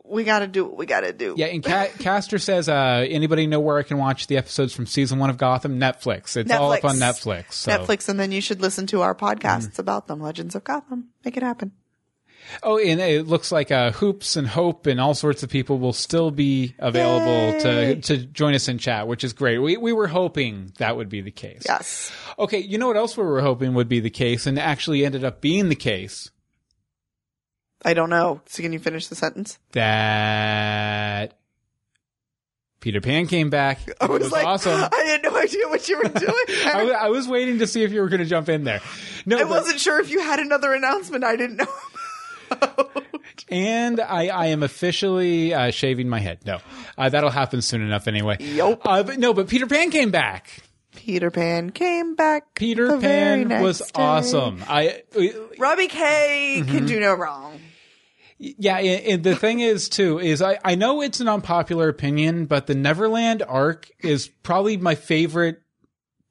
[0.09, 1.35] we got to do what we got to do.
[1.37, 4.85] Yeah, and Ca- Caster says, uh, anybody know where I can watch the episodes from
[4.85, 5.79] season one of Gotham?
[5.79, 6.37] Netflix.
[6.37, 7.53] It's all up on Netflix.
[7.53, 7.71] So.
[7.71, 9.81] Netflix, and then you should listen to our podcasts Mm-hmm.
[9.81, 10.19] about them.
[10.21, 11.09] Legends of Gotham.
[11.23, 11.71] Make it happen.
[12.61, 15.93] Oh, and it looks like uh, Hoops and Hope and all sorts of people will
[15.93, 19.57] still be available to to join us in chat, which is great.
[19.57, 21.63] We we were hoping that would be the case.
[21.65, 22.11] Yes.
[22.37, 25.23] Okay, you know what else we were hoping would be the case, and actually ended
[25.23, 26.29] up being the case.
[27.85, 28.41] I don't know.
[28.47, 29.59] So can you finish the sentence?
[29.73, 31.33] that
[32.81, 33.79] Peter Pan came back.
[34.01, 34.73] I It was, was like, awesome.
[34.91, 36.33] I had no idea what you were doing.
[36.65, 38.81] I, wa- I was waiting to see if you were going to jump in there.
[39.25, 41.67] No, I but- wasn't sure if you had another announcement I didn't know.
[42.51, 43.03] about.
[43.49, 46.39] and I, I am officially uh, shaving my head.
[46.45, 46.59] No,
[46.97, 48.37] uh, that'll happen soon enough anyway.
[48.39, 48.81] Yup.
[48.85, 50.49] Uh, but no, but Peter Pan came back.
[50.95, 52.53] Peter Pan came back.
[52.55, 53.85] Peter Pan was day.
[53.95, 54.63] awesome.
[54.67, 55.03] I
[55.57, 56.71] Robbie Kay Mm-hmm.
[56.71, 57.59] can do no wrong.
[58.37, 62.67] Yeah, and, the thing is too is I I know it's an unpopular opinion, but
[62.67, 65.61] the Neverland arc is probably my favorite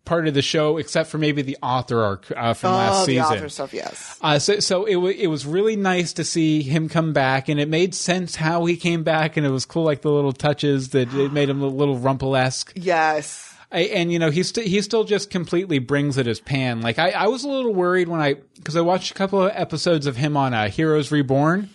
[0.05, 3.13] part of the show, except for maybe the author arc uh, from last oh, the
[3.13, 3.25] season.
[3.25, 4.19] author stuff, yes.
[4.21, 7.59] Uh, so, so it, w- it was really nice to see him come back, and
[7.59, 10.91] it made sense how he came back, and it was cool, like the little touches
[10.91, 12.73] that it made him a little rumple esque.
[12.77, 13.51] Yes.
[13.71, 16.81] And you know, he st- he still just completely brings it as Pan.
[16.81, 19.51] Like I, I was a little worried when I because I watched a couple of
[19.53, 21.71] episodes of him on uh, Heroes Reborn,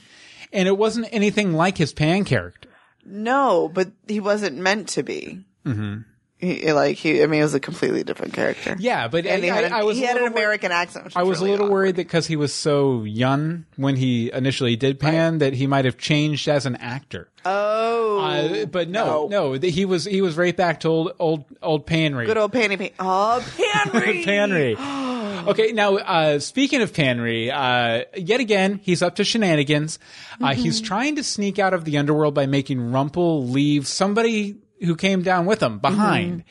[0.54, 2.70] and it wasn't anything like his Pan character.
[3.06, 5.46] No, but he wasn't meant to be.
[5.66, 6.02] Mm-hmm.
[6.38, 8.78] He, like he, I mean, it was a completely different character.
[8.80, 11.04] Yeah, but and he I, had, an, I was he had an American accent.
[11.06, 11.74] which I was really a little awkward.
[11.76, 15.84] worried that because he was so young when he initially did Pan, that he might
[15.84, 17.30] have changed as an actor.
[17.46, 21.44] Oh, Uh, but no, no, th- he was he was right back to old old
[21.62, 22.26] old Panry.
[22.26, 22.92] good old Panny Pan.
[23.00, 24.24] Oh, Panry.
[24.24, 24.76] Panry.
[25.50, 30.00] Okay, now uh, speaking of Panry, uh, yet again he's up to shenanigans.
[30.42, 34.96] Uh, He's trying to sneak out of the underworld by making Rumple leave somebody who
[34.96, 36.44] came down with him behind.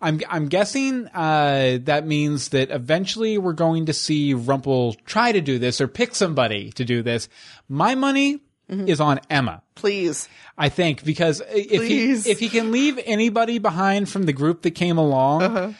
[0.00, 5.40] I'm I'm guessing uh, that means that eventually we're going to see Rumple try to
[5.40, 7.28] do this or pick somebody to do this.
[7.68, 9.62] My money is on Emma.
[9.76, 10.28] Please.
[10.58, 12.24] I think because if Please.
[12.24, 15.72] he if he can leave anybody behind from the group that came along, Uh-huh.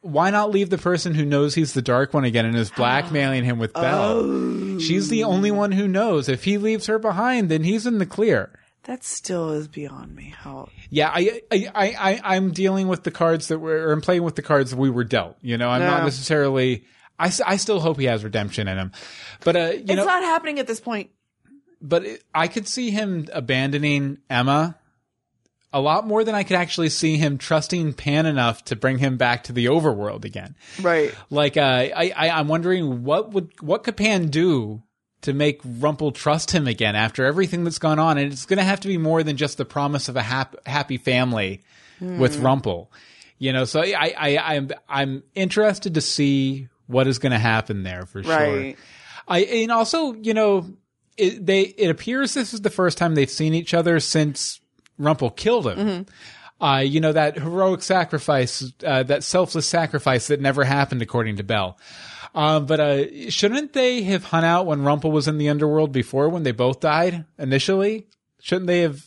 [0.00, 3.44] Why not leave the person who knows he's the dark one again and is blackmailing
[3.44, 4.22] him with Belle?
[4.22, 4.78] Oh.
[4.78, 6.28] She's the only one who knows.
[6.28, 8.50] If he leaves her behind, then he's in the clear.
[8.84, 10.32] That still is beyond me.
[10.36, 14.00] How Yeah, I, I, I, I I'm dealing with the cards that were, or I'm
[14.00, 15.36] playing with the cards that we were dealt.
[15.42, 16.84] You know, I'm not necessarily.
[17.18, 18.92] I, I still hope he has redemption in him,
[19.42, 21.10] but uh, you it's know, not happening at this point.
[21.80, 24.78] but it, I could see him abandoning Emma
[25.72, 29.16] a lot more than I could actually see him trusting Pan enough to bring him
[29.16, 30.56] back to the overworld again.
[30.80, 31.14] Right.
[31.30, 34.82] Like, uh, I, I, I'm wondering what would, what could Pan do
[35.22, 38.16] to make Rumple trust him again after everything that's gone on?
[38.16, 40.66] And it's going to have to be more than just the promise of a hap-
[40.66, 41.62] happy family
[42.00, 42.90] with Rumple,
[43.38, 43.64] you know?
[43.64, 48.22] So I, I, I'm, I'm interested to see what is going to happen there for
[48.22, 48.74] sure.
[49.28, 50.70] I and also, you know,
[51.16, 54.60] it, they it appears this is the first time they've seen each other since
[54.98, 56.06] Rumple killed him.
[56.60, 61.44] Uh, you know that heroic sacrifice, uh, that selfless sacrifice that never happened, according to
[61.44, 61.78] Belle.
[62.34, 66.28] Um, but uh, shouldn't they have hung out when Rumple was in the underworld before,
[66.28, 68.06] when they both died initially?
[68.40, 69.04] Shouldn't they have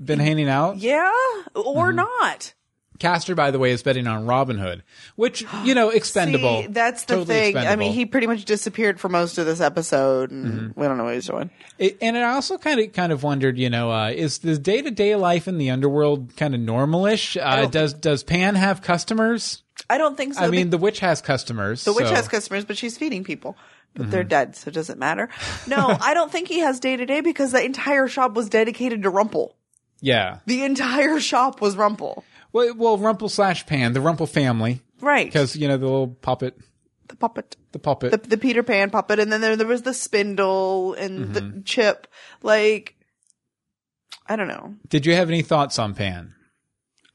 [0.00, 0.78] been hanging out?
[0.78, 1.10] Yeah,
[1.54, 1.96] or Mm-hmm.
[1.96, 2.54] not.
[3.02, 4.82] Caster, by the way, is betting on Robin Hood,
[5.16, 6.62] which you know, expendable.
[6.62, 7.56] See, that's the Totally thing.
[7.58, 10.80] I mean, he pretty much disappeared for most of this episode, and Mm-hmm.
[10.80, 11.50] we don't know what he's doing.
[11.78, 14.80] It, and I also kind of kind of wondered, you know, uh, is the day
[14.80, 17.36] to day life in the underworld kind of normalish?
[17.38, 19.62] Uh, does does Pan have customers?
[19.90, 20.40] I don't think so.
[20.42, 21.84] I mean, the witch has customers.
[21.84, 23.56] the witch so- has customers, but she's feeding people.
[23.94, 24.10] But Mm-hmm.
[24.10, 25.28] they're dead, so it doesn't matter.
[25.66, 29.02] No, I don't think he has day to day because the entire shop was dedicated
[29.02, 29.54] to Rumple.
[30.00, 30.38] yeah.
[30.46, 32.24] The entire shop was Rumple.
[32.52, 35.26] Well, well, Rumple slash Pan, the Rumple family, Right.
[35.26, 36.58] because you know the little puppet,
[37.08, 37.56] the puppet.
[37.72, 38.10] the puppet.
[38.10, 41.32] the, the Peter Pan puppet, and then there, there was the spindle and Mm-hmm.
[41.32, 42.06] the chip.
[42.42, 42.96] Like,
[44.26, 44.74] I don't know.
[44.88, 46.34] Did you have any thoughts on Pan?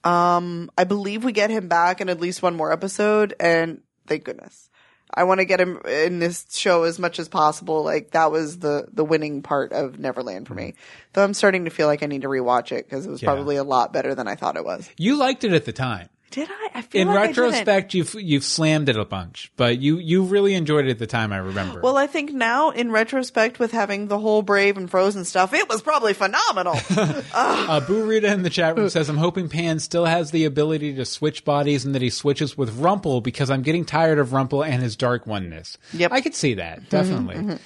[0.03, 4.23] Um, I believe we get him back in at least one more episode, and thank
[4.23, 4.69] goodness.
[5.13, 7.83] I want to get him in this show as much as possible.
[7.83, 10.63] Like that was the the winning part of Neverland for me.
[10.69, 10.79] Mm-hmm.
[11.13, 13.27] Though I'm starting to feel like I need to rewatch it because it was Yeah.
[13.33, 14.89] probably a lot better than I thought it was.
[14.97, 16.09] You liked it at the time.
[16.29, 16.69] Did I?
[16.75, 17.37] I feel In like I didn't.
[17.37, 20.99] In retrospect, you've you've slammed it a bunch, but you you really enjoyed it at
[20.99, 21.31] the time.
[21.31, 21.79] I remember.
[21.81, 25.69] Well, I think now, in retrospect, with having the whole Brave and Frozen stuff, it
[25.69, 26.75] was probably phenomenal.
[27.37, 31.05] Uh, Burrito in the chat room says, I'm hoping Pan still has the ability to
[31.05, 34.81] switch bodies and that he switches with Rumple because I'm getting tired of Rumple and
[34.81, 35.77] his dark oneness.
[35.93, 36.11] Yep.
[36.11, 37.57] I could see that, definitely.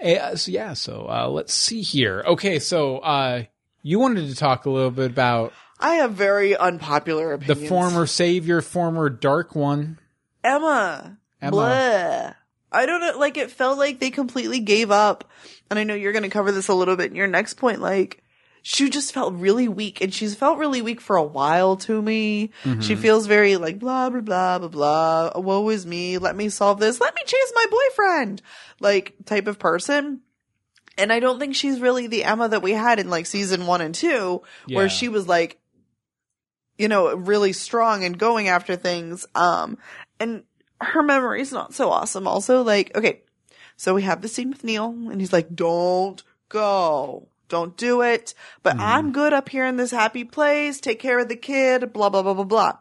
[0.00, 2.22] Uh, so yeah, so uh, let's see here.
[2.26, 3.44] Okay, so uh,
[3.82, 7.60] you wanted to talk a little bit about I have very unpopular opinions.
[7.60, 9.98] the former savior, former dark one.
[10.44, 11.18] Emma.
[11.40, 11.50] Emma.
[11.50, 12.32] Blah.
[12.72, 13.18] I don't know.
[13.18, 15.24] Like, it felt like they completely gave up.
[15.70, 17.80] And I know you're going to cover this a little bit in your next point.
[17.80, 18.22] Like,
[18.62, 20.00] she just felt really weak.
[20.00, 22.50] And she's felt really weak for a while to me.
[22.62, 23.00] She mm-hmm.
[23.00, 25.40] feels very like, blah, blah, blah, blah, blah.
[25.40, 26.18] Woe is me.
[26.18, 27.00] Let me solve this.
[27.00, 28.42] Let me chase my boyfriend.
[28.80, 30.20] Like, type of person.
[30.98, 33.80] And I don't think she's really the Emma that we had in like season one
[33.80, 34.76] and two, Yeah.
[34.76, 35.58] where she was like,
[36.80, 39.26] you know, really strong and going after things.
[39.34, 39.76] Um,
[40.18, 40.44] and
[40.80, 42.26] her memory's not so awesome.
[42.26, 43.20] Also, like, okay,
[43.76, 47.28] so we have the scene with Neal and he's like, don't go.
[47.48, 48.32] Don't do it.
[48.62, 50.80] But I'm good up here in this happy place.
[50.80, 51.92] Take care of the kid.
[51.92, 52.78] Blah, blah, blah, blah, blah.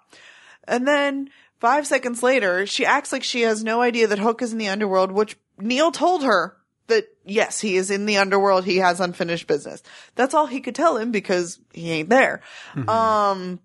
[0.66, 4.54] And then five seconds later, she acts like she has no idea that Hook is
[4.54, 6.56] in the underworld, which Neal told her
[6.88, 8.64] that yes, he is in the underworld.
[8.64, 9.82] He has unfinished business.
[10.16, 12.42] That's all he could tell him because he ain't there.
[12.88, 13.60] Um,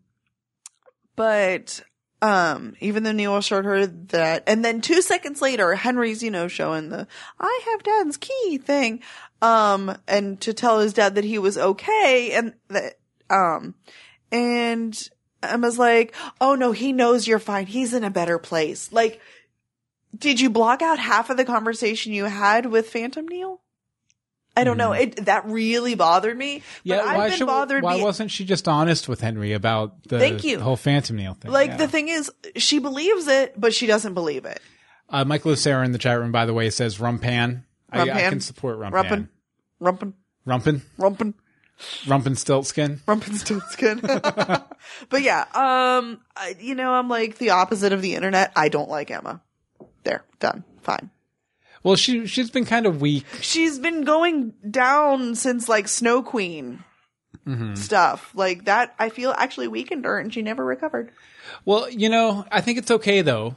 [1.17, 1.83] but,
[2.23, 6.49] um, even though Neal assured her that, and then two seconds later, Henry's, you know,
[6.49, 7.07] showing the,
[7.39, 9.01] I have dad's key thing,
[9.43, 12.99] um, and to tell his dad that he was okay and that,
[13.29, 13.75] um,
[14.33, 15.09] and
[15.43, 17.67] Emma's like, oh no, he knows you're fine.
[17.67, 18.91] He's in a better place.
[18.91, 19.21] Like,
[20.17, 23.61] did you block out half of the conversation you had with Phantom Neal?
[24.57, 24.93] I don't know.
[24.93, 26.63] It that really bothered me.
[26.85, 27.83] Yeah, but why, I've been should- bothered.
[27.83, 30.59] why be- wasn't she just honest with Henry about the, Thank you.
[30.59, 31.51] the whole Phantom Neal thing?
[31.51, 31.77] like Yeah.
[31.79, 34.61] the thing is, she believes it, but she doesn't believe it.
[35.09, 37.65] Uh, Michael Lucera in the chat room, by the way, says Rumpan.
[37.91, 38.29] I, I Rumpan.
[38.31, 39.29] can support Rumpan.
[39.81, 40.15] Rumpin,
[40.47, 41.35] rumpin, Rumpin?
[42.07, 44.65] rumpin, Rumpenstiltskin?
[45.09, 48.53] But yeah, um, I, you know, I'm like the opposite of the internet.
[48.55, 49.41] I don't like Emma.
[50.05, 51.11] There, done, fine.
[51.85, 53.25] Well, she she's been kind of weak.
[53.41, 56.83] She's been going down since like Snow Queen
[57.47, 57.75] Mm-hmm.
[57.75, 58.95] stuff like that.
[58.99, 61.13] I feel actually weakened her, and she never recovered.
[61.67, 63.57] Well, you know, I think it's okay though,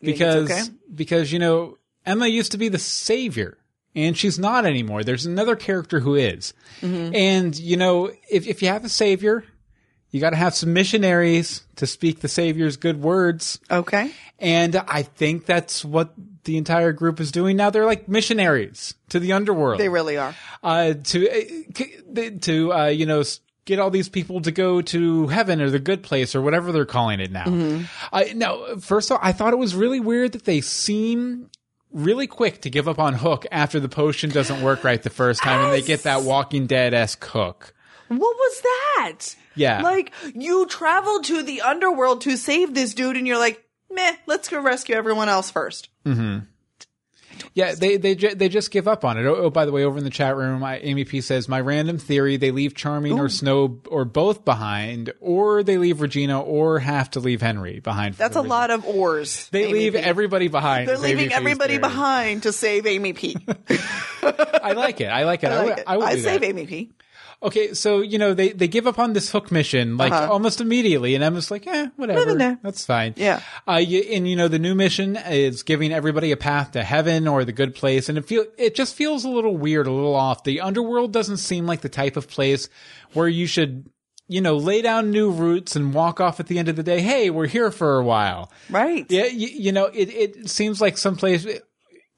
[0.00, 0.62] because okay?
[0.94, 3.58] because you know Emma used to be the savior,
[3.94, 5.04] and she's not anymore.
[5.04, 6.54] There's another character who is.
[6.80, 7.14] Mm-hmm.
[7.14, 9.44] and you know, if if you have a savior,
[10.10, 15.02] you got to have some missionaries to speak the savior's good words, Okay, and I
[15.02, 16.12] think that's what
[16.44, 17.70] the entire group is doing now.
[17.70, 19.80] They're like missionaries to the underworld.
[19.80, 20.34] they really are.
[20.62, 23.22] uh, to uh, to uh, you know
[23.64, 26.86] get all these people to go to heaven or the good place or whatever they're
[26.86, 27.82] calling it now.
[28.12, 31.50] I now first of all, I thought it was really weird that they seem
[31.92, 35.42] really quick to give up on Hook after the potion doesn't work right the first
[35.42, 37.72] time, and they get that Walking Dead esque Hook.
[38.08, 39.18] What was that?
[39.54, 39.82] Yeah.
[39.82, 44.48] Like, you traveled to the underworld to save this dude, and you're like, meh, let's
[44.48, 45.88] go rescue everyone else first.
[46.04, 46.38] Mm-hmm.
[47.52, 49.26] Yeah, they they ju- they just give up on it.
[49.26, 51.60] Oh, oh, by the way, over in the chat room, I, Amy P says my
[51.60, 56.78] random theory: they leave Charming or Snow or both behind, or they leave Regina or
[56.78, 58.14] have to leave Henry behind.
[58.14, 59.48] That's a lot of oars.
[59.50, 59.98] They Amy leave P.
[59.98, 60.88] everybody behind.
[60.88, 61.80] They're Amy leaving P's everybody theory.
[61.80, 63.36] behind to save Amy P.
[64.22, 65.06] I like it.
[65.08, 65.48] I like it.
[65.48, 65.84] I, I would- like it.
[65.86, 66.46] I would I save that.
[66.46, 66.92] Amy P.
[67.46, 70.32] Okay, so you know they they give up on this hook mission like Uh-huh.
[70.32, 72.20] almost immediately, and Emma's like, eh, whatever,
[72.62, 73.14] that's fine.
[73.16, 73.40] Yeah.
[73.68, 77.28] Uh, you, and you know the new mission is giving everybody a path to heaven
[77.28, 80.14] or the good place, and it feel it just feels a little weird, a little
[80.14, 80.44] off.
[80.44, 82.68] The underworld doesn't seem like the type of place
[83.12, 83.88] where you should.
[84.28, 87.00] You know, lay down new roots and walk off at the end of the day.
[87.00, 88.50] Hey, we're here for a while.
[88.68, 89.06] Right.
[89.08, 91.46] Yeah, you, you know, it, it seems like someplace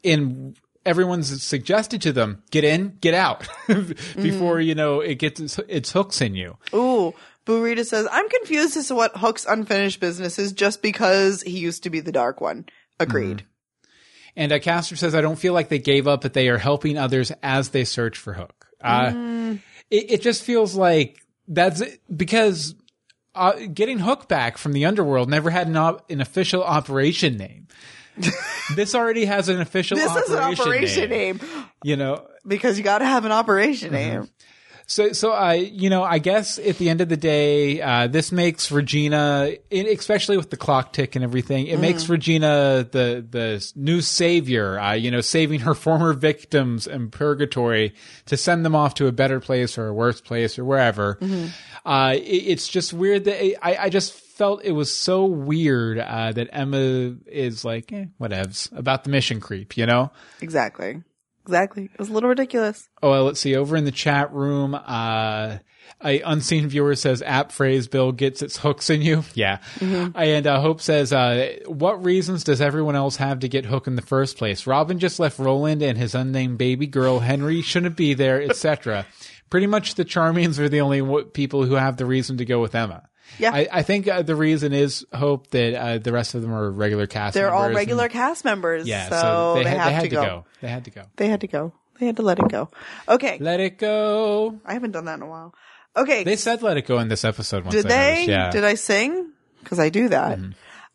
[0.03, 0.55] in
[0.89, 3.47] everyone's suggested to them, get in, get out
[4.17, 6.57] before, you know, it gets its, its hooks in you.
[6.75, 7.15] Ooh.
[7.45, 11.83] Burrito says, I'm confused as to what Hook's unfinished business is just because he used
[11.85, 12.67] to be the dark one.
[12.99, 13.45] Agreed.
[14.37, 16.99] And uh, Castor says, I don't feel like they gave up, but they are helping
[16.99, 18.67] others as they search for Hook.
[18.81, 19.57] Uh,
[19.91, 21.19] it, it just feels like
[21.49, 22.75] that's it, because
[23.35, 27.67] uh, getting Hook back from the underworld never had an, op- an official operation name.
[28.77, 31.37] this already has an official This operation, is an operation name.
[31.39, 31.65] name.
[31.83, 33.95] You know, because you got to have an operation Mm-hmm.
[34.21, 34.29] name.
[34.91, 38.33] So, so I, you know, I guess at the end of the day, uh, this
[38.33, 43.71] makes Regina, in- especially with the clock tick and everything, it makes Regina the the
[43.77, 44.81] new savior.
[44.81, 47.93] Uh, you know, saving her former victims in purgatory
[48.27, 51.19] to send them off to a better place or a worse place or wherever.
[51.85, 56.33] Uh, it, it's just weird that I, I just felt it was so weird uh,
[56.33, 59.77] that Emma is like, eh, whatevs about the mission creep.
[59.77, 60.11] You know.
[60.41, 61.03] Exactly.
[61.45, 61.85] Exactly.
[61.85, 62.89] It was a little ridiculous.
[63.03, 63.57] Oh, well, let's see.
[63.57, 65.57] Over in the chat room, uh,
[66.05, 69.25] a unseen viewer says app phrase Bill gets its hooks in you.
[69.35, 69.61] Yeah.
[69.81, 73.97] And uh, Hope says, uh, what reasons does everyone else have to get hook in
[73.97, 74.67] the first place?
[74.67, 77.21] Robin just left Roland and his unnamed baby girl.
[77.21, 79.07] Henry shouldn't be there, etc.
[79.49, 82.61] Pretty much the Charmings are the only w- people who have the reason to go
[82.61, 83.08] with Emma.
[83.39, 83.53] Yeah.
[83.55, 86.71] I, I think uh, the reason is Hope that uh, the rest of them are
[86.71, 88.87] regular cast They're all regular and- cast members.
[88.89, 90.23] yeah, So, they, they, had, have they had to, to go.
[90.23, 90.45] go.
[90.61, 91.03] They had to go.
[91.17, 91.73] They had to go.
[92.01, 92.71] They had to let it go.
[93.09, 93.39] Okay.
[93.41, 94.61] Let it go.
[94.65, 95.55] I haven't done that in a while.
[95.97, 96.23] Okay.
[96.25, 97.75] They said let it go in this episode once.
[97.75, 98.11] Did I they?
[98.13, 98.51] noticed, Yeah.
[98.51, 99.33] Did I sing?
[99.63, 100.39] Because I do that.
[100.39, 100.51] Mm-hmm.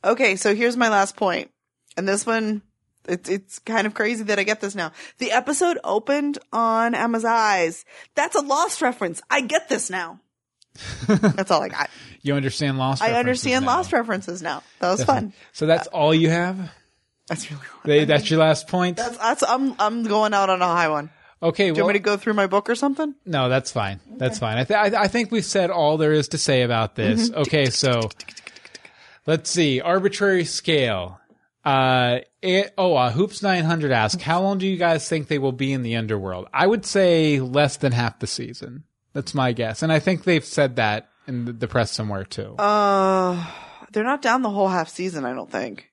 [0.05, 1.49] Okay, so here's my last point,
[1.95, 2.61] and this one,
[3.07, 4.91] it's it's kind of crazy that I get this now.
[5.17, 7.85] The episode opened on Emma's eyes.
[8.15, 9.21] That's a Lost reference.
[9.29, 10.19] I get this now.
[11.07, 11.89] That's all I got.
[12.21, 13.01] You understand Lost?
[13.01, 13.77] I understand now.
[13.77, 14.63] Lost references now.
[14.79, 15.33] That was fun.
[15.51, 16.71] So that's all you have.
[17.27, 17.63] That's really.
[17.85, 18.97] They, that's your last point.
[18.97, 21.09] That's, that's I'm I'm going out on a high one.
[21.41, 21.69] okay.
[21.69, 23.13] Do you want me to go through my book or something?
[23.25, 23.99] no, that's fine.
[24.17, 24.57] That's fine.
[24.57, 27.29] I, th- I, I think we've said all there is to say about this.
[27.29, 27.41] Mm-hmm.
[27.41, 28.09] Okay, so
[29.27, 29.79] let's see.
[29.81, 31.19] Arbitrary scale.
[31.63, 35.53] Uh, it, oh, uh, Hoops 900 asks, how long do you guys think they will
[35.53, 36.47] be in the underworld?
[36.53, 38.83] I would say less than half the season.
[39.13, 39.83] That's my guess.
[39.83, 42.55] And I think they've said that in the, press somewhere too.
[42.57, 43.45] Uh,
[43.91, 45.25] they're not down the whole half season.
[45.25, 45.89] I don't think.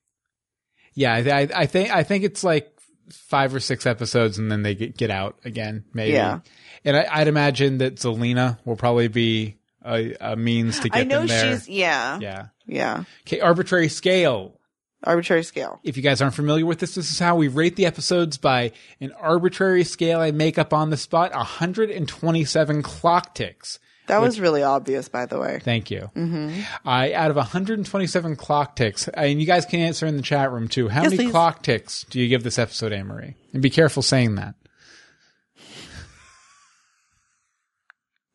[0.94, 2.72] Yeah, I, I, I think I think it's like
[3.12, 6.12] five or six episodes, and then they get, get out again, maybe.
[6.12, 6.40] Yeah.
[6.84, 11.02] And I, I'd imagine that Zelena will probably be a, a means to get I
[11.04, 11.52] know them there.
[11.52, 12.46] she's yeah yeah.
[12.66, 14.59] yeah Okay, arbitrary scale.
[15.04, 15.80] Arbitrary scale.
[15.84, 18.72] If you guys aren't familiar with this, this is how we rate the episodes by
[19.00, 21.32] an arbitrary scale I make up on the spot.
[21.34, 23.78] 127 clock ticks.
[24.06, 25.60] That was really obvious, by the way.
[25.62, 26.10] Thank you.
[26.16, 26.62] Mm-hmm.
[26.84, 30.66] I out of 127 clock ticks, and you guys can answer in the chat room
[30.66, 30.88] too.
[30.88, 31.30] How Yes, many please.
[31.30, 33.36] clock ticks do you give this episode, Anne Marie?
[33.52, 34.54] And be careful saying that.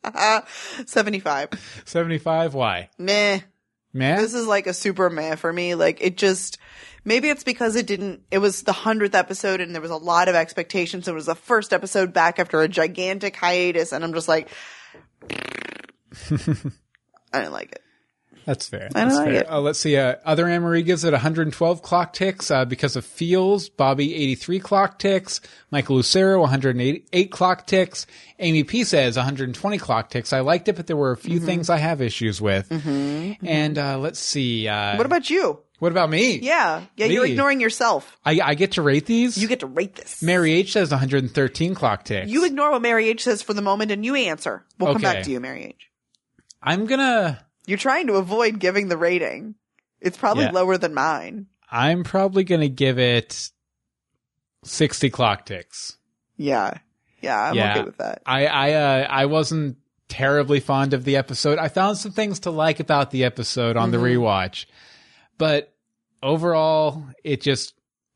[0.86, 1.82] 75.
[1.86, 2.53] 75.
[2.53, 2.89] Why?
[2.97, 3.39] Meh.
[3.96, 5.74] Man, This is like a super meh for me.
[5.74, 6.58] Like it just
[7.06, 10.28] maybe it's because it didn't it was the hundredth episode and there was a lot
[10.28, 11.08] of expectations.
[11.08, 14.50] It was the first episode back after a gigantic hiatus, and I'm just like
[15.32, 15.39] I
[17.32, 17.82] didn't like it.
[18.46, 18.89] That's fair.
[18.93, 19.34] I That's like fair.
[19.41, 19.50] it.
[19.52, 19.98] Uh, let's see.
[19.98, 23.70] Uh, other Anne Marie gives it 112 clock ticks uh, because of feels.
[23.70, 25.41] Bobby 83 clock ticks.
[25.72, 28.06] Michael Lucero 188 clock ticks.
[28.39, 30.32] Amy P says 120 clock ticks.
[30.32, 31.28] I liked it, but there were a Mm-hmm.
[31.28, 32.72] few things I have issues with.
[32.72, 34.68] And uh, let's see.
[34.68, 35.60] Uh, What about you?
[35.80, 36.38] what about me?
[36.39, 38.18] Yeah, yeah, you're ignoring yourself.
[38.24, 39.38] I, I get to rate these.
[39.38, 40.22] You get to rate this.
[40.24, 42.30] Mary H says 113 clock ticks.
[42.32, 44.64] You ignore what Mary H says for the moment and you answer.
[44.80, 45.89] We'll come back to you, Mary H.
[46.64, 47.39] I'm gonna.
[47.68, 49.55] You're trying to avoid giving the rating.
[50.01, 50.51] It's probably Yeah.
[50.51, 51.47] lower than mine.
[51.72, 53.49] I'm probably gonna give it
[54.63, 55.97] 60 clock ticks.
[56.38, 56.78] Yeah.
[57.22, 57.72] Yeah, I'm Yeah.
[57.72, 58.22] okay with that.
[58.26, 61.57] I I uh, I wasn't terribly fond of the episode.
[61.57, 64.03] I found some things to like about the episode on Mm-hmm.
[64.03, 64.66] the rewatch,
[65.38, 65.74] but
[66.22, 67.74] overall, it just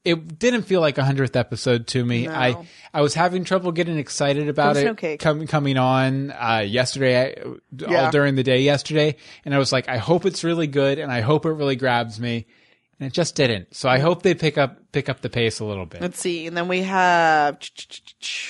[0.09, 2.27] it didn't feel like a hundredth episode to me.
[2.27, 2.33] No.
[2.33, 5.19] I I was having trouble getting excited about it no cake.
[5.19, 8.11] coming coming on uh, yesterday, all Yeah.
[8.11, 11.21] during the day yesterday, and I was like, I hope it's really good, and I
[11.21, 12.45] hope it really grabs me.
[12.99, 13.73] And it just didn't.
[13.75, 16.01] So I hope they pick up pick up the pace a little bit.
[16.01, 16.47] Let's see.
[16.47, 17.59] And then we have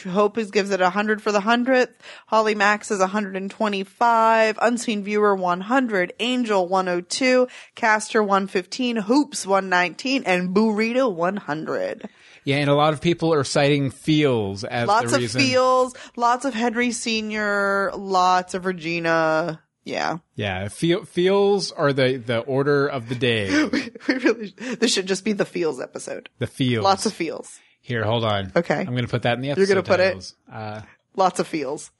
[0.07, 1.89] Hope is gives it 100 for the 100th.
[2.27, 4.57] Holly Max is 125.
[4.59, 6.13] Unseen Viewer 100.
[6.19, 7.47] Angel 102.
[7.75, 8.95] Caster 115.
[8.95, 10.23] Hoops 119.
[10.25, 12.09] And Burrito 100.
[12.45, 15.41] Yeah, and a lot of people are citing feels as Lots of reason.
[15.41, 15.93] feels.
[16.15, 17.91] Lots of Henry Sr.
[17.95, 19.61] Lots of Regina.
[19.89, 20.17] Yeah.
[20.35, 23.65] Yeah, feel, feels are the the order of the day.
[23.73, 26.29] we really, this should just be the feels episode.
[26.39, 26.83] The feels.
[26.83, 27.59] Lots of feels.
[27.81, 28.51] Here, hold on.
[28.55, 28.79] Okay.
[28.79, 29.61] I'm going to put that in the episode.
[29.61, 30.33] You're gonna put it?
[30.51, 30.81] Uh,
[31.15, 31.91] Lots of feels.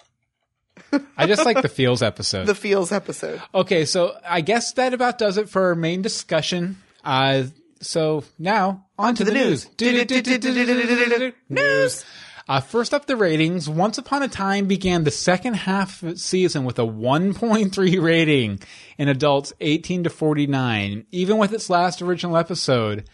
[1.18, 2.46] I just like the feels episode.
[2.46, 3.42] The feels episode.
[3.54, 6.78] okay, so I guess that about does it for our main discussion.
[7.04, 7.44] Uh,
[7.82, 9.68] so now on to the, news.
[11.50, 12.06] News.
[12.50, 13.70] Uh, first up, the ratings.
[13.70, 18.60] Once Upon a Time began the second half season with a 1.3 rating
[18.98, 23.08] in adults 18 to 49, even with its last original episode.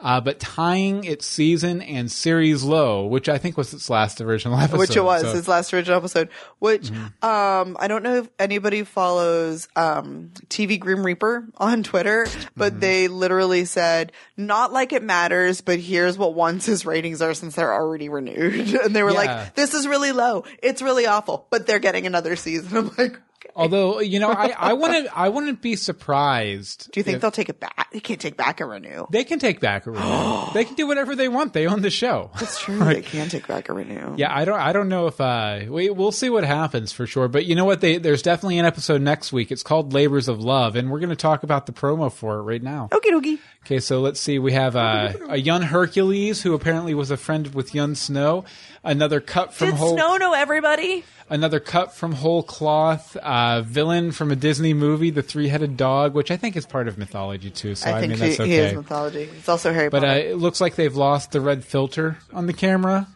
[0.00, 4.58] Uh, but tying its season and series low, which I think was its last original
[4.58, 4.78] episode.
[4.80, 6.28] which it was So- his last original episode.
[6.58, 7.24] Which Mm-hmm.
[7.24, 12.26] um, I don't know if anybody follows um, TV Grim Reaper on Twitter,
[12.56, 12.80] but Mm-hmm.
[12.80, 17.54] they literally said not like it matters, but here's what once his ratings are since
[17.54, 19.16] they're already renewed, and they were Yeah.
[19.16, 20.44] like, "This is really low.
[20.62, 23.18] It's really awful, but they're getting another season." I'm like.
[23.44, 23.52] Okay.
[23.56, 26.90] Although you know, I I wouldn't I wouldn't be surprised.
[26.92, 27.88] Do you think if- they'll take it back?
[27.92, 29.06] They can't take back a renew.
[29.10, 30.46] they can take back a renew?
[30.54, 31.52] they can do whatever they want.
[31.52, 32.30] They own the show.
[32.40, 32.78] It's true.
[32.84, 34.14] they can take back a renew.
[34.16, 34.58] Yeah, I don't.
[34.58, 37.28] I don't know if uh, we we'll see what happens for sure.
[37.28, 37.80] But you know what?
[37.80, 39.52] They there's definitely an episode next week.
[39.52, 42.42] It's called Labors of Love, and we're going to talk about the promo for it
[42.42, 42.88] right now.
[42.90, 43.38] Okie dokie.
[43.64, 44.38] Okay, so let's see.
[44.38, 48.44] We have uh, a young Hercules who apparently was a friend with young Snow.
[48.84, 49.96] Another cut from Did whole.
[49.96, 51.04] Snow know everybody?
[51.30, 53.16] Another cut from whole cloth.
[53.16, 56.98] Uh, villain from a Disney movie, the three-headed dog, which I think is part of
[56.98, 57.74] mythology too.
[57.74, 58.50] So I, I think mean he, that's okay.
[58.50, 59.22] he is mythology.
[59.38, 60.00] It's also Harry Potter.
[60.02, 63.08] But uh, it looks like they've lost the red filter on the camera.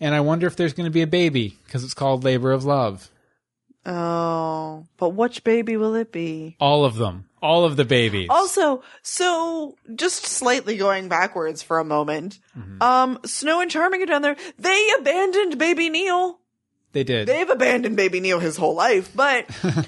[0.00, 2.64] And I wonder if there's going to be a baby because it's called Labor of
[2.64, 3.10] Love.
[3.86, 6.56] Oh, but which baby will it be?
[6.60, 7.26] All of them.
[7.42, 8.28] All of the babies.
[8.30, 12.82] Also, so just slightly going backwards for a moment, Mm-hmm.
[12.82, 14.36] um, Snow and Charming are down there.
[14.58, 16.38] They abandoned baby Neal.
[16.92, 17.28] they did.
[17.28, 19.44] They've abandoned baby Neal his whole life, but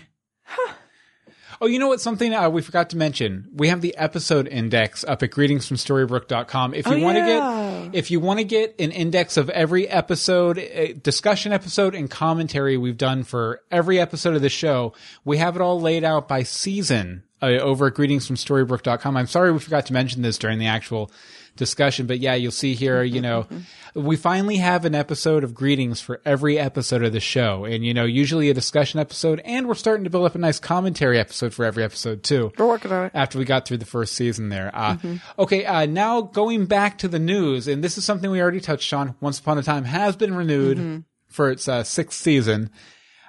[1.61, 2.01] oh, you know what?
[2.01, 3.49] Something uh, we forgot to mention.
[3.55, 6.75] We have the episode index up at greetingsfromstorybrooke.com.
[6.75, 7.85] If you Oh, want to yeah.
[7.87, 12.11] get, if you want to get an index of every episode, uh, discussion episode and
[12.11, 14.93] commentary we've done for every episode of the show,
[15.25, 19.17] we have it all laid out by season uh, over at greetingsfromstorybrooke.com.
[19.17, 21.11] I'm sorry we forgot to mention this during the actual
[21.57, 23.47] discussion, but yeah, you'll see here, you know,
[23.95, 27.65] we finally have an episode of greetings for every episode of the show.
[27.65, 30.59] And, you know, usually a discussion episode, and we're starting to build up a nice
[30.61, 33.13] commentary episode for every episode too we're working on it.
[33.15, 34.71] after we got through the first season there.
[34.75, 35.17] Uh, Mm-hmm.
[35.41, 38.93] Okay, uh, now going back to the news, and this is something we already touched
[38.93, 39.15] on.
[39.21, 40.99] Once Upon a Time has been renewed Mm-hmm.
[41.29, 42.71] for its uh, sixth season.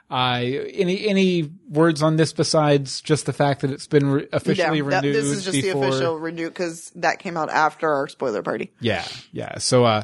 [0.09, 4.77] Uh, any any words on this besides just the fact that it's been re- officially
[4.79, 5.15] Yeah, that- renewed?
[5.15, 8.71] this is just before, the official renew because that came out after our spoiler party.
[8.79, 9.57] Yeah, yeah.
[9.57, 10.03] So, uh,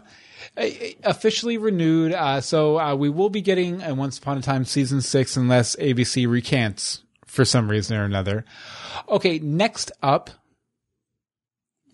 [1.04, 2.12] officially renewed.
[2.14, 5.76] Uh, so, uh, we will be getting a Once Upon a Time season six unless
[5.78, 8.44] ABC recants for some reason or another.
[9.08, 10.30] Okay, next up,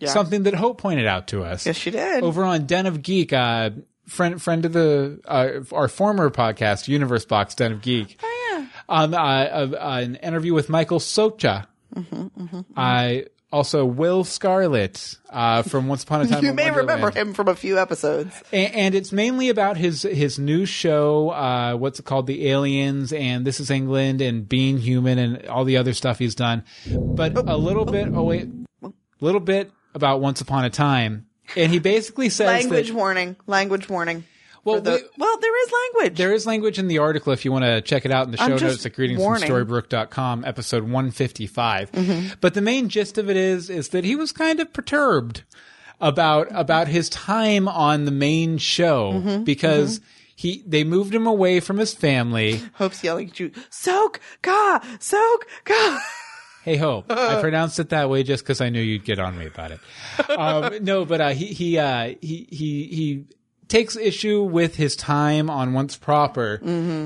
[0.00, 0.10] Yeah.
[0.10, 2.22] something that Hope pointed out to us Yes, she did.
[2.24, 3.32] over on Den of Geek.
[4.10, 8.18] Friend, friend of the uh, our former podcast, Universe Box Den of Geek.
[8.22, 8.66] oh yeah.
[8.88, 11.66] Um, uh, uh, uh, an interview with Michael Socha
[12.76, 16.44] I also Will Scarlet uh, from Once Upon a Time.
[16.50, 18.42] You may remember him from a few episodes.
[18.52, 21.30] and, and it's mainly about his his new show.
[21.30, 22.26] Uh, what's it called?
[22.26, 26.34] The Aliens and This Is England and Being Human and all the other stuff he's
[26.34, 26.64] done.
[26.88, 28.08] But a little bit.
[28.12, 28.48] Oh wait,
[28.82, 28.90] A
[29.20, 31.26] little bit about Once Upon a Time.
[31.56, 33.36] And he basically says Language that warning.
[33.46, 34.24] Language warning.
[34.64, 36.16] well, the- we- well, there is language.
[36.18, 38.36] there is language in the article if you want to check it out in the
[38.36, 39.48] show notes at greetings warning.
[40.44, 41.92] episode 155.
[41.92, 42.28] Mm-hmm.
[42.40, 45.42] But the main gist of it is, is that he was kind of perturbed
[46.00, 49.44] about, about his time on the main show Mm-hmm.
[49.44, 50.00] because
[50.36, 52.60] he, they moved him away from his family.
[52.74, 53.50] Hope's yelling at you.
[53.70, 56.02] Soak ka, soak ka.
[56.64, 59.46] Hey ho, I pronounced it that way just because I knew you'd get on me
[59.46, 59.80] about it.
[60.36, 63.24] Um, no, but uh, he he uh, he he he
[63.68, 66.58] takes issue with his time on Once Proper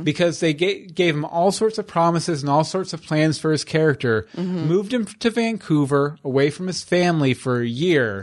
[0.02, 3.52] because they ga- gave him all sorts of promises and all sorts of plans for
[3.52, 8.20] his character, moved him to Vancouver away from his family for a year,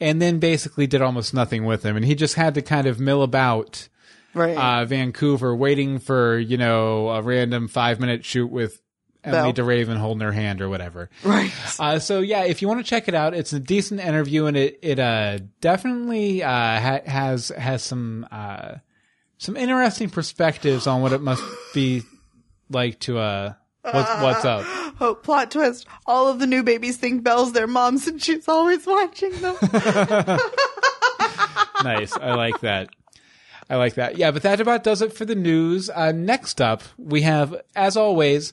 [0.00, 2.98] and then basically did almost nothing with him, and he just had to kind of
[3.00, 3.88] mill about
[4.34, 4.56] Right.
[4.56, 8.81] uh, Vancouver, waiting for you know a random five minute shoot with
[9.24, 9.52] Emilie Belle.
[9.52, 11.10] de Ravin holding her hand or whatever.
[11.22, 11.52] right.
[11.78, 14.56] Uh, so yeah, if you want to check it out, it's a decent interview and
[14.56, 18.76] it it uh, definitely uh, ha- has has some uh,
[19.38, 21.42] some interesting perspectives on what it must
[21.74, 22.02] be
[22.70, 23.52] like to uh
[23.82, 24.64] what's what's up.
[24.98, 25.86] Hope plot twist.
[26.06, 29.56] All of the new babies think Belle's their moms and she's always watching them.
[31.84, 32.16] nice.
[32.16, 32.88] I like that.
[33.70, 34.18] I like that.
[34.18, 35.88] Yeah, but that about does it for the news.
[35.90, 38.52] Uh, next up, we have, as always,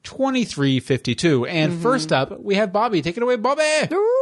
[0.04, 1.48] 424-274-2352.
[1.48, 1.82] And Mm-hmm.
[1.82, 3.02] first up, we have Bobby.
[3.02, 3.62] Take it away, Bobby!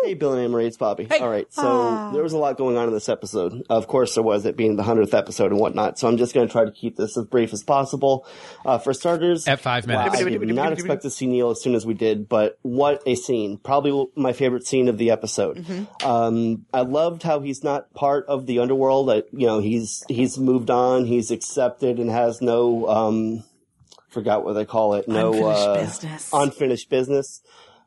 [0.04, 1.06] Hey, Bill and Amory, it's Bobby.
[1.20, 3.64] All right, so there was a lot going on in this episode.
[3.70, 5.98] Of course, there was it being the hundredth episode and whatnot.
[5.98, 8.26] So I'm just going to try to keep this as brief as possible.
[8.64, 10.20] Uh, for starters, At five wow, minutes.
[10.20, 13.14] I did not expect to see Neal as soon as we did, but what a
[13.14, 13.58] scene!
[13.58, 15.64] Probably my favorite scene of the episode.
[16.04, 19.08] Um, I loved how he's not part of the underworld.
[19.08, 23.44] That you know, he's he's moved on, he's accepted, and has no um,
[24.16, 25.06] forgot what they call it.
[25.06, 26.30] No Unfinished uh, business.
[26.32, 27.42] unfinished business.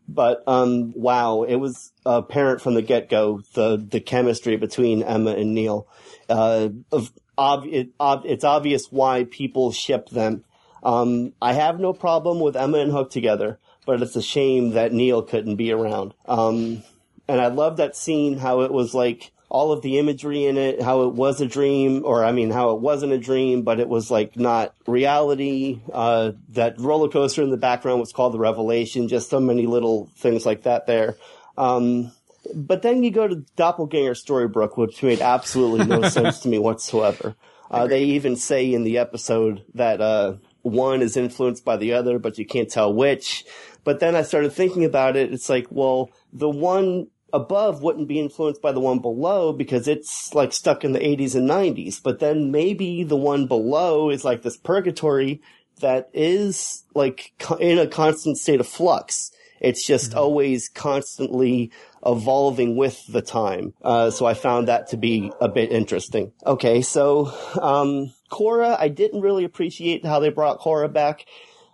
[0.07, 5.31] But um, wow, it was apparent from the get go the the chemistry between Emma
[5.31, 5.87] and Neal.
[6.29, 10.43] Uh, of ob- it, ob- it's obvious why people ship them.
[10.83, 14.93] Um, I have no problem with Emma and Hook together, but it's a shame that
[14.93, 16.13] Neal couldn't be around.
[16.27, 16.83] Um,
[17.27, 20.81] and I love that scene, how it was like all of the imagery in it,
[20.81, 23.89] how it was a dream, or I mean, how it wasn't a dream, but it
[23.89, 25.81] was like not reality.
[25.91, 29.07] Uh, that roller coaster in the background was called the Revelation.
[29.07, 31.17] Just so many little things like that there.
[31.57, 32.11] Um,
[32.53, 37.35] but then you go to Doppelganger Storybrooke, which made absolutely no sense to me whatsoever.
[37.71, 42.19] Uh, they even say in the episode that uh, one is influenced by the other,
[42.19, 43.45] but you can't tell which.
[43.83, 45.33] But then I started thinking about it.
[45.33, 50.33] It's like, well, the one above wouldn't be influenced by the one below because it's
[50.33, 52.01] like stuck in the 80s and 90s.
[52.01, 55.41] But then maybe the one below is like this purgatory
[55.79, 59.31] that is like in a constant state of flux.
[59.61, 61.71] It's just always constantly
[62.05, 63.73] evolving with the time.
[63.81, 66.31] Uh, so I found that to be a bit interesting.
[66.45, 71.25] Okay, so um, Cora, I didn't really appreciate how they brought Cora back.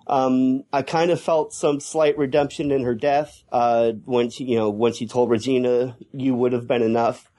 [0.08, 4.58] Um, I kind of felt some slight redemption in her death uh, when she, you
[4.58, 7.32] know, when she told Regina, "You would have been enough."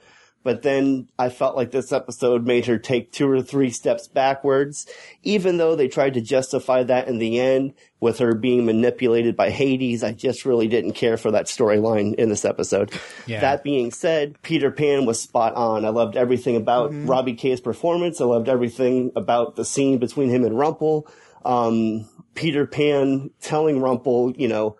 [0.47, 4.87] But then I felt like this episode made her take two or three steps backwards,
[5.21, 9.49] even though they tried to justify that in the end with her being manipulated by
[9.49, 10.05] Hades.
[10.05, 12.93] I just really didn't care for that storyline in this episode.
[13.25, 13.41] Yeah.
[13.41, 15.83] That being said, Peter Pan was spot on.
[15.83, 18.21] I loved everything about Robbie Kay's performance.
[18.21, 21.09] I loved everything about the scene between him and Rumple.
[21.43, 22.07] Um,
[22.37, 24.77] Peter Pan telling Rumple, you know,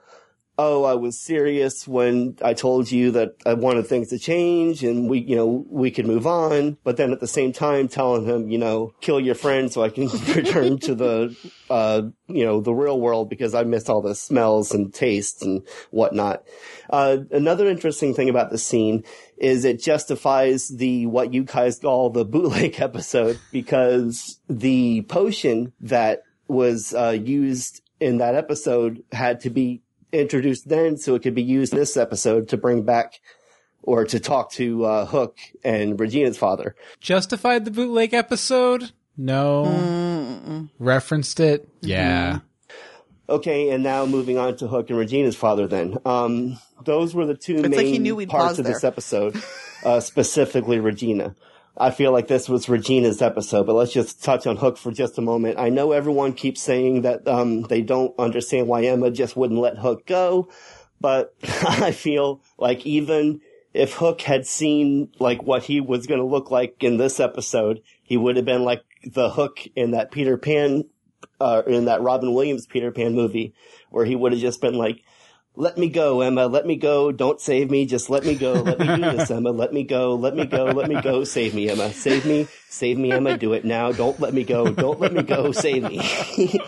[0.59, 5.09] oh, I was serious when I told you that I wanted things to change and
[5.09, 6.77] we, you know, we could move on.
[6.83, 9.89] But then at the same time telling him, you know, kill your friend so I
[9.89, 11.35] can return to the,
[11.69, 15.65] uh, you know, the real world because I miss all the smells and tastes and
[15.89, 16.43] whatnot.
[16.91, 19.03] Uh, another interesting thing about the scene
[19.37, 26.23] is it justifies the, what you guys call the bootleg episode because the potion that
[26.47, 29.81] was, uh, used in that episode had to be
[30.11, 33.19] introduced then so it could be used in this episode to bring back
[33.81, 36.75] or to talk to uh, Hook and Regina's father.
[36.99, 38.91] Justified the bootleg episode?
[39.15, 40.67] No.
[40.77, 41.67] Referenced it?
[41.81, 42.39] Yeah.
[43.29, 45.97] Okay, and now moving on to Hook and Regina's father then.
[46.05, 49.41] Um, those were the two It's main like he knew parts pause of this episode,
[49.83, 51.35] uh, specifically Regina.
[51.79, 55.17] I feel like this was Regina's episode, but let's just touch on Hook for just
[55.19, 55.59] a moment.
[55.59, 59.77] I know everyone keeps saying that um, they don't understand why Emma just wouldn't let
[59.77, 60.49] Hook go,
[60.99, 63.41] but I feel like even
[63.75, 67.83] if Hook had seen like what he was going to look like in this episode,
[68.01, 70.85] he would have been like the Hook in that Peter Pan,
[71.39, 73.53] uh, in that Robin Williams Peter Pan movie,
[73.91, 75.03] where he would have just been like,
[75.57, 76.45] let me go, Emma.
[76.45, 77.11] Let me go.
[77.11, 77.87] Don't save me.
[77.87, 78.53] Just let me go.
[78.53, 79.49] Let me do this, Emma.
[79.49, 80.13] Let me go.
[80.13, 80.65] Let me go.
[80.65, 81.23] Let me go.
[81.23, 81.91] Save me, Emma.
[81.91, 82.47] Save me.
[82.69, 83.37] Save me, Emma.
[83.39, 83.91] Do it now.
[83.91, 84.71] Don't let me go.
[84.71, 85.51] Don't let me go.
[85.51, 85.99] Save me.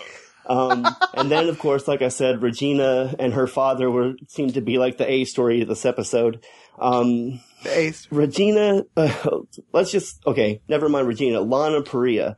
[0.48, 4.62] um, and then, of course, like I said, Regina and her father were seemed to
[4.62, 6.44] be like the A story of this episode.
[6.78, 8.08] Um, The ace.
[8.10, 9.40] Regina, uh,
[9.74, 12.38] let's just, okay, never mind Regina, Lana Paria.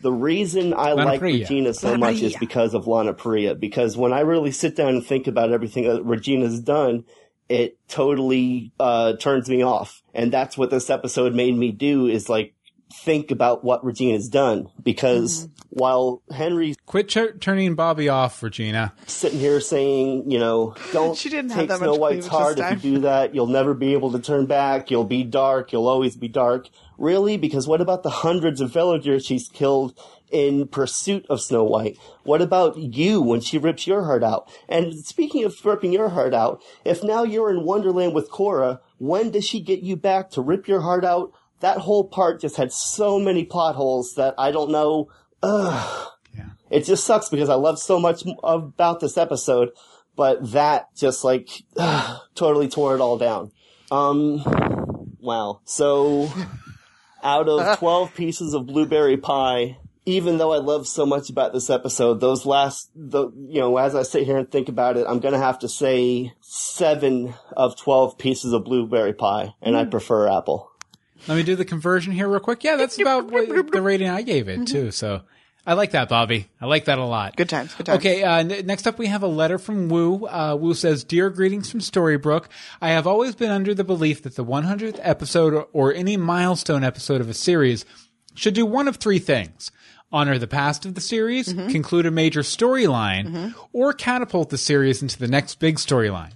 [0.00, 1.40] The reason I Lana like Parrilla.
[1.40, 3.54] Regina so Lana much is because of Lana Paria.
[3.54, 7.04] Because when I really sit down and think about everything that Regina's done,
[7.48, 10.02] it totally, uh, turns me off.
[10.14, 12.54] And that's what this episode made me do is like,
[12.92, 14.68] think about what Regina's done.
[14.82, 15.52] Because Mm-hmm.
[15.70, 18.92] while Henry Quit ch- turning Bobby off, Regina.
[19.06, 22.84] sitting here saying, you know, don't She didn't have take that Snow White's heart if
[22.84, 23.34] you do that.
[23.34, 24.90] You'll never be able to turn back.
[24.90, 25.72] You'll be dark.
[25.72, 26.68] You'll always be dark.
[26.98, 27.36] Really?
[27.36, 29.96] Because what about the hundreds of villagers she's killed
[30.30, 31.96] in pursuit of Snow White?
[32.24, 34.50] What about you when she rips your heart out?
[34.68, 39.30] And speaking of ripping your heart out, if now you're in Wonderland with Cora, when
[39.30, 41.32] does she get you back to rip your heart out?
[41.60, 45.10] That whole part just had so many plot holes that I don't know.
[45.42, 46.10] Ugh.
[46.70, 49.70] It just sucks because I love so much about this episode,
[50.16, 51.48] but that just like
[52.34, 53.50] totally tore it all down.
[53.90, 55.60] Um, wow.
[55.64, 56.30] So
[57.22, 61.70] out of 12 pieces of blueberry pie, even though I love so much about this
[61.70, 65.20] episode, those last, the, you know, as I sit here and think about it, I'm
[65.20, 70.28] going to have to say seven of 12 pieces of blueberry pie, and I prefer
[70.28, 70.69] apple.
[71.28, 72.64] Let me do the conversion here real quick.
[72.64, 74.90] Yeah, that's about what, the rating I gave it too.
[74.90, 75.22] So
[75.66, 76.48] I like that, Bobby.
[76.60, 77.36] I like that a lot.
[77.36, 77.74] Good times.
[77.74, 77.98] Good times.
[77.98, 80.26] Okay, uh, n- next up we have a letter from Wu.
[80.26, 82.46] Uh, Woo says, Dear greetings from Storybrooke.
[82.80, 86.82] I have always been under the belief that the 100th episode or, or any milestone
[86.82, 87.84] episode of a series
[88.34, 89.70] should do one of three things.
[90.12, 95.16] Honor the past of the series, conclude a major storyline, or catapult the series into
[95.16, 96.32] the next big storyline.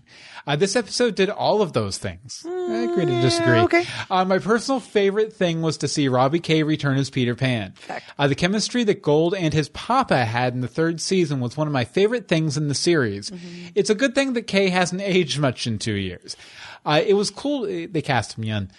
[0.46, 2.44] Uh, this episode did all of those things.
[2.46, 3.60] I agree to disagree.
[3.60, 3.84] okay.
[4.10, 7.72] Uh, my personal favorite thing was to see Robbie Kay return as Peter Pan.
[8.18, 11.66] Uh, the chemistry that Gold and his papa had in the third season was one
[11.66, 13.32] of my favorite things in the series.
[13.74, 16.36] It's a good thing that Kay hasn't aged much in two years.
[16.84, 17.62] Uh, it was cool.
[17.62, 18.70] They cast him young.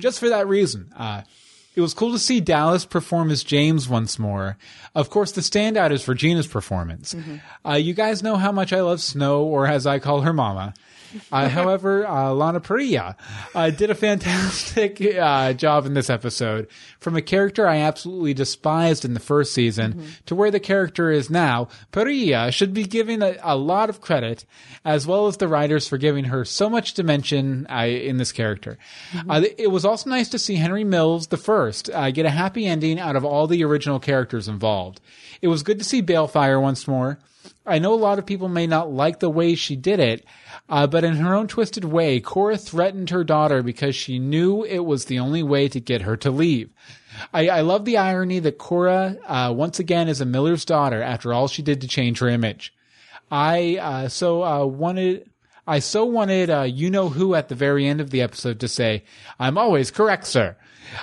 [0.00, 0.92] Just for that reason.
[0.96, 1.22] Uh,
[1.76, 4.56] it was cool to see Dallas perform as James once more.
[4.94, 7.14] Of course, the standout is Regina's performance.
[7.64, 10.74] Uh, you guys know how much I love Snow, or as I call her mama.
[11.32, 13.16] Uh, however, uh, Lana Parrilla
[13.54, 16.68] uh, did a fantastic uh, job in this episode.
[17.00, 21.30] From a character I absolutely despised in the first season to where the character is
[21.30, 24.44] now, Parrilla should be given a, a lot of credit,
[24.84, 28.78] as well as the writers for giving her so much dimension uh, in this character.
[29.28, 32.66] Uh, it was also nice to see Henry Mills the first uh, get a happy
[32.66, 35.00] ending out of all the original characters involved.
[35.42, 37.18] It was good to see Baelfire once more.
[37.66, 40.24] I know a lot of people may not like the way she did it,
[40.68, 44.80] uh, but in her own twisted way, Cora threatened her daughter because she knew it
[44.80, 46.70] was the only way to get her to leave.
[47.32, 51.32] I, I love the irony that Cora, uh, once again, is a Miller's daughter after
[51.32, 52.74] all she did to change her image.
[53.30, 55.30] I uh, so uh, wanted.
[55.66, 58.68] I so wanted uh, you know who at the very end of the episode to
[58.68, 59.04] say,
[59.38, 60.56] "I'm always correct, sir."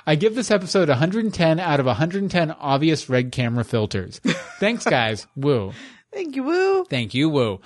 [0.06, 4.20] I give this episode 110 out of 110 obvious red camera filters.
[4.60, 5.28] Thanks, guys.
[5.36, 5.74] Woo.
[6.14, 6.86] Thank you, Woo.
[6.86, 7.62] Thank you, Woo.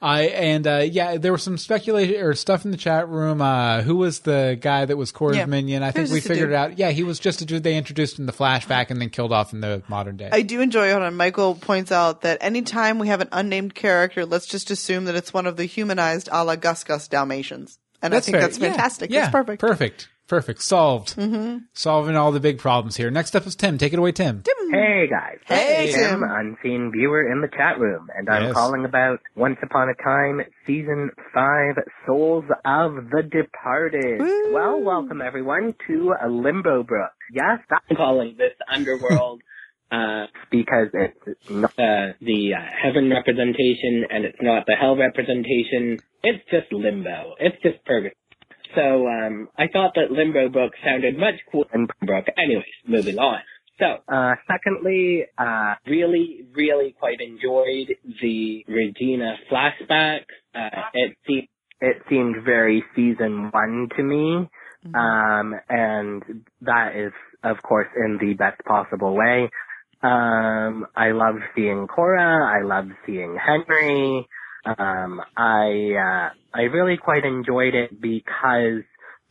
[0.00, 3.42] I and uh, yeah, there was some speculation or stuff in the chat room.
[3.42, 5.46] Uh, who was the guy that was Cora's Yeah.
[5.46, 5.82] minion?
[5.82, 6.78] I think we figured it out.
[6.78, 9.52] Yeah, he was just a dude they introduced in the flashback and then killed off
[9.52, 10.28] in the modern day.
[10.30, 11.10] I do enjoy it.
[11.10, 15.34] Michael points out that anytime we have an unnamed character, let's just assume that it's
[15.34, 17.78] one of the humanized a la Gus Gus Dalmatians.
[18.00, 18.42] And I think fair.
[18.42, 19.10] that's fantastic.
[19.10, 19.60] Yeah, That's perfect.
[19.60, 20.08] Perfect.
[20.28, 20.60] Perfect.
[20.62, 21.16] Solved.
[21.16, 21.58] Mm-hmm.
[21.72, 23.10] Solving all the big problems here.
[23.10, 23.78] Next up is Tim.
[23.78, 24.44] Take it away, Tim.
[24.70, 25.38] Hey guys.
[25.46, 26.22] Hey, Tim, Tim.
[26.22, 28.52] unseen viewer in the chat room, and I'm Yes.
[28.52, 31.76] calling about Once Upon a Time, Season 5,
[32.06, 34.20] Souls of the Departed.
[34.20, 34.52] Woo.
[34.52, 37.12] Well, welcome everyone to Limbo Brook.
[37.32, 39.40] Yes, I'm calling this Underworld.
[39.90, 45.98] Uh, because it's not uh, the uh, heaven representation and it's not the hell representation.
[46.22, 47.32] It's just limbo.
[47.40, 48.14] It's just purgatory.
[48.78, 52.26] So um, I thought that Limbo Brook sounded much cooler than Brook.
[52.36, 53.40] Anyways, moving on.
[53.80, 60.20] So, uh, secondly, uh, really, really quite enjoyed the Regina flashback.
[60.54, 61.48] Uh, it seemed,
[61.80, 64.48] it seemed very season one to me.
[64.94, 66.22] Um, and
[66.62, 67.12] that is,
[67.42, 69.50] of course, in the best possible way.
[70.02, 72.46] Um, I loved seeing Cora.
[72.46, 74.26] I loved seeing Henry.
[74.64, 78.82] Um, I uh, I really quite enjoyed it because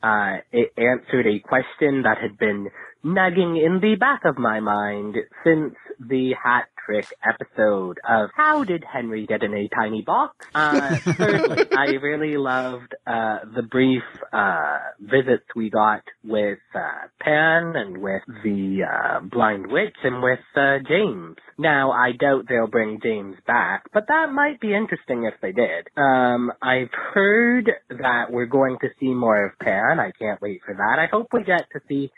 [0.03, 2.69] uh, it answered a question that had been
[3.13, 8.83] nagging in the back of my mind since the hat trick episode of how did
[8.83, 10.45] Henry get in a tiny box?
[10.55, 17.75] Uh, thirdly, I really loved uh, the brief uh, visits we got with uh, Pan
[17.75, 21.35] and with the uh, blind witch and with uh, James.
[21.57, 25.87] Now, I doubt they'll bring James back, but that might be interesting if they did.
[25.97, 29.99] Um, I've heard that we're going to see more of Pan.
[29.99, 30.99] I can't wait for that.
[30.99, 32.11] I hope we get to see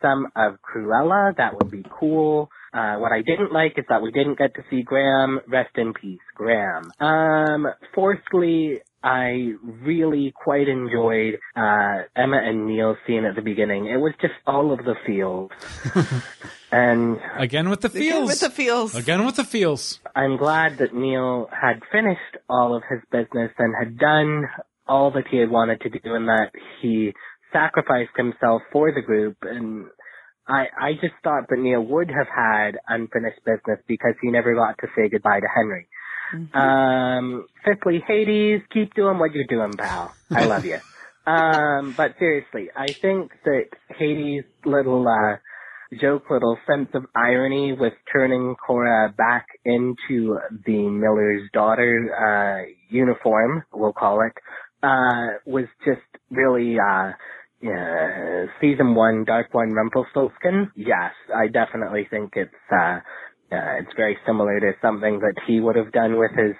[0.00, 1.36] some of Cruella.
[1.36, 2.50] That would be cool.
[2.72, 5.40] Uh, what I didn't like is that we didn't get to see Graham.
[5.48, 6.90] Rest in peace, Graham.
[7.00, 13.86] Um, fourthly, I really quite enjoyed uh, Emma and Neal's scene at the beginning.
[13.86, 15.50] It was just all of the feels.
[16.72, 18.06] and Again with the feels.
[18.12, 18.94] Again with the feels.
[18.96, 20.00] Again with the feels.
[20.16, 24.48] I'm glad that Neal had finished all of his business and had done
[24.88, 26.50] all that he had wanted to do and that
[26.82, 27.12] he
[27.52, 29.86] sacrificed himself for the group and
[30.48, 34.78] I, I just thought that Neal would have had unfinished business because he never got
[34.78, 35.88] to say goodbye to Henry.
[36.54, 40.14] Um, fifthly, Hades, keep doing what you're doing, pal.
[40.34, 40.78] I love you.
[41.32, 43.66] um, but seriously, I think that
[43.98, 45.36] Hades' little, uh,
[46.00, 53.64] joke little sense of irony with turning Cora back into the Miller's daughter, uh, uniform,
[53.72, 54.32] we'll call it,
[54.82, 56.00] uh, was just
[56.30, 57.12] really, uh,
[57.62, 60.70] yeah, season one, Dark One, Rumpelstiltskin.
[60.76, 62.98] Yes, I definitely think it's uh,
[63.52, 66.54] uh, it's very similar to something that he would have done with his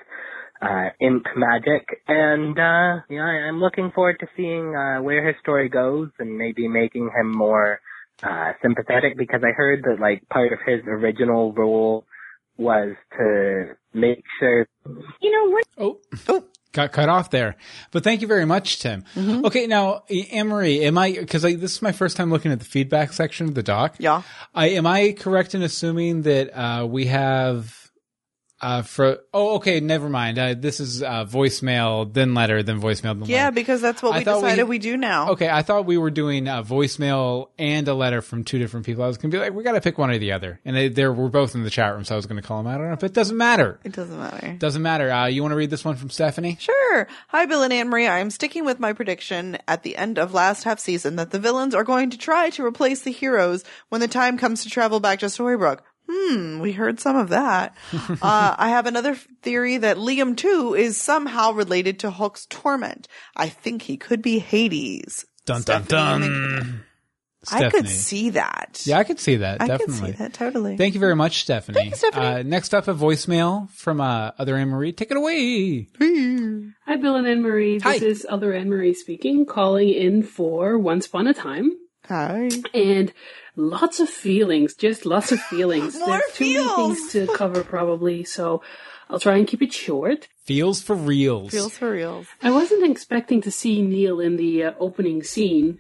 [0.62, 5.37] uh, imp magic, and uh, yeah, I- I'm looking forward to seeing uh, where his
[5.43, 7.81] story goes, and maybe making him more
[8.23, 9.19] uh, sympathetic.
[9.19, 12.07] Because I heard that like part of his original role
[12.57, 14.67] was to make sure,
[15.21, 15.99] you know, what Oh,
[16.29, 16.45] oh,
[16.77, 17.57] got cut off there.
[17.91, 19.05] But thank you very much, Tim.
[19.16, 23.12] Okay, now Marie, am I because this is my first time looking at the feedback
[23.12, 23.97] section of the doc?
[23.99, 24.22] Yeah.
[24.55, 27.86] I am I correct in assuming that uh, we have
[28.63, 33.19] uh, for oh okay never mind uh, this is uh, voicemail then letter then voicemail
[33.19, 33.55] then Yeah, letter.
[33.55, 35.31] because that's what I we thought we- decided we, do now.
[35.33, 39.05] Okay, I thought we were doing a voicemail and a letter from two different people.
[39.05, 41.07] I was gonna be like, we gotta pick one or the other, and they, they
[41.07, 43.01] were both in the chat room, so I was gonna call them out on it,
[43.01, 43.79] but it doesn't matter.
[43.85, 44.57] It doesn't matter.
[44.59, 45.11] Doesn't matter.
[45.13, 46.57] Uh, you want to read this one from Stephanie?
[46.59, 47.07] Sure.
[47.29, 48.07] Hi, Bill and Anne Marie.
[48.07, 51.39] I am sticking with my prediction at the end of last half season that the
[51.39, 54.99] villains are going to try to replace the heroes when the time comes to travel
[55.01, 55.81] back to Storybrooke.
[56.09, 57.77] Hmm, we heard some of that.
[57.93, 63.09] uh, I have another theory that Liam too is somehow related to Hook's torment.
[63.37, 65.25] I think he could be Hades.
[65.47, 66.85] Dun dun Stephanie, dun.
[67.53, 68.83] I could see that.
[68.85, 69.63] Yeah, I could see that.
[69.63, 69.95] I definitely.
[69.95, 70.77] could see that totally.
[70.77, 71.75] Thank you very much, Stephanie.
[71.75, 72.27] Thank you, Stephanie.
[72.27, 74.93] Uh, next up, a voicemail from uh, other Anne Marie.
[74.93, 75.89] Take it away.
[76.87, 77.79] Hi, Bill and Anne Marie.
[77.79, 77.95] This Hi.
[77.95, 81.71] is other Anne Marie speaking, calling in for Once Upon a Time.
[82.09, 82.49] Hi.
[82.75, 83.13] And
[83.57, 85.99] lots of feelings, just lots of feelings.
[85.99, 88.63] More There's too many things to cover, probably, so
[89.09, 90.29] I'll try and keep it short.
[90.45, 91.51] Feels for reals.
[91.51, 92.27] Feels for reals.
[92.43, 95.79] I wasn't expecting to see Neal in the uh, opening scene.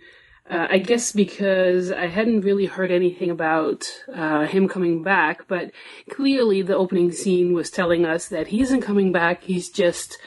[0.48, 5.72] Uh, I guess because I hadn't really heard anything about uh, him coming back, but
[6.08, 9.42] clearly the opening scene was telling us that he isn't coming back.
[9.42, 10.18] He's just,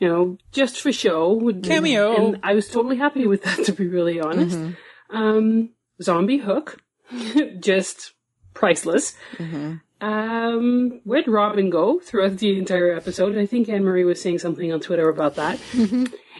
[0.00, 1.52] you know, just for show.
[1.62, 2.16] Cameo.
[2.16, 4.58] And I was totally happy with that, to be really honest.
[5.10, 5.70] Um,
[6.02, 6.82] Zombie Hook,
[7.60, 8.12] just
[8.54, 9.14] priceless.
[10.00, 13.38] Um, where'd Robin go throughout the entire episode?
[13.38, 15.58] I think Anne Marie was saying something on Twitter about that.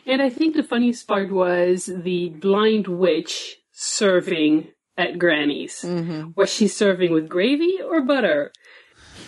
[0.07, 5.83] And I think the funniest part was the blind witch serving at Granny's.
[6.37, 8.53] Was she serving with gravy or butter?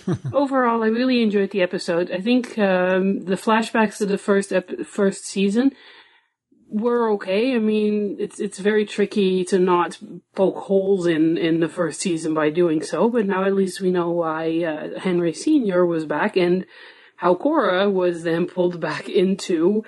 [0.32, 2.10] Overall, I really enjoyed the episode.
[2.10, 5.72] I think um, the flashbacks to the first ep- first season
[6.68, 7.54] were okay.
[7.54, 9.98] I mean, it's it's very tricky to not
[10.34, 13.08] poke holes in in the first season by doing so.
[13.08, 16.66] But now at least we know why uh, Henry Senior was back and
[17.16, 19.84] how Cora was then pulled back into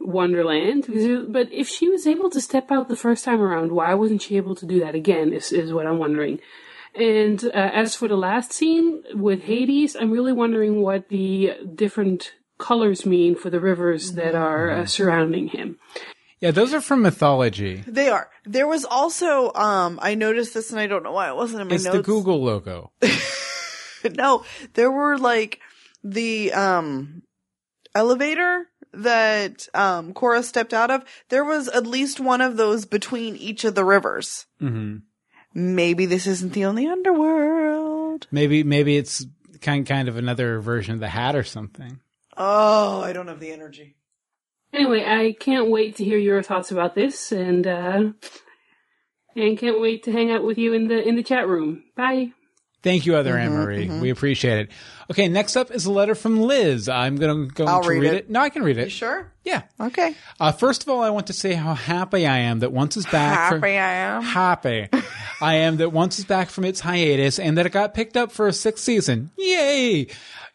[0.00, 0.86] Wonderland.
[1.28, 4.36] But if she was able to step out the first time around, why wasn't she
[4.36, 5.32] able to do that again?
[5.32, 6.40] Is is what I'm wondering.
[6.94, 12.34] And uh, as for the last scene with Hades, I'm really wondering what the different
[12.58, 15.78] colors mean for the rivers that are uh, surrounding him.
[16.42, 17.84] Yeah, those are from mythology.
[17.86, 18.28] They are.
[18.44, 21.68] There was also, um, I noticed this and I don't know why it wasn't in
[21.68, 21.96] my It's notes.
[21.98, 22.90] the Google logo.
[24.16, 25.60] no, there were like
[26.02, 27.22] the, um,
[27.94, 31.04] elevator that, um, Cora stepped out of.
[31.28, 34.46] There was at least one of those between each of the rivers.
[34.58, 34.96] hmm
[35.54, 38.26] Maybe this isn't the only underworld.
[38.30, 39.26] Maybe maybe it's
[39.60, 42.00] kind kind of another version of the hat or something.
[42.38, 43.94] Oh, I don't have the energy.
[44.72, 48.02] Anyway, I can't wait to hear your thoughts about this, and uh,
[49.36, 51.84] and can't wait to hang out with you in the in the chat room.
[51.96, 52.32] Bye.
[52.82, 54.00] Thank you, other Mm-hmm, Anne Marie.
[54.00, 54.70] We appreciate it.
[55.08, 56.88] Okay, next up is a letter from Liz.
[56.88, 58.16] I'm going to go I'll to read read it.
[58.24, 58.30] it.
[58.30, 58.84] No, I can read it.
[58.84, 59.32] You sure?
[59.44, 59.62] Yeah.
[59.78, 60.16] Okay.
[60.40, 63.06] Uh, first of all, I want to say how happy I am that once is
[63.06, 63.50] back.
[63.50, 64.22] for- Happy I am.
[64.22, 64.88] Happy.
[65.40, 68.32] I am that once is back from its hiatus and that it got picked up
[68.32, 69.30] for a sixth season.
[69.38, 70.08] Yay!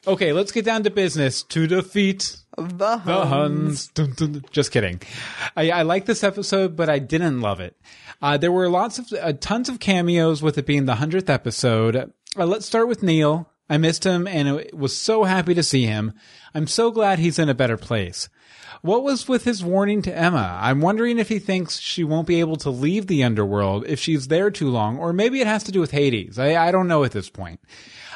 [0.06, 1.44] Okay, let's get down to business.
[1.44, 3.88] To defeat The the Huns.
[3.90, 4.44] Dun, dun.
[4.50, 5.00] Just kidding.
[5.56, 7.78] I, I like this episode, but I didn't love it.
[8.20, 11.96] Uh, there were lots of, uh, tons of cameos with it being the hundredth episode.
[11.96, 13.52] Uh, let's start with Neal.
[13.70, 16.14] I missed him and was so happy to see him.
[16.56, 18.28] I'm so glad he's in a better place.
[18.82, 20.58] What was with his warning to Emma?
[20.60, 24.30] I'm wondering if he thinks she won't be able to leave the underworld if she's
[24.30, 26.40] there too long, or maybe it has to do with Hades.
[26.40, 27.60] I, I don't know at this point.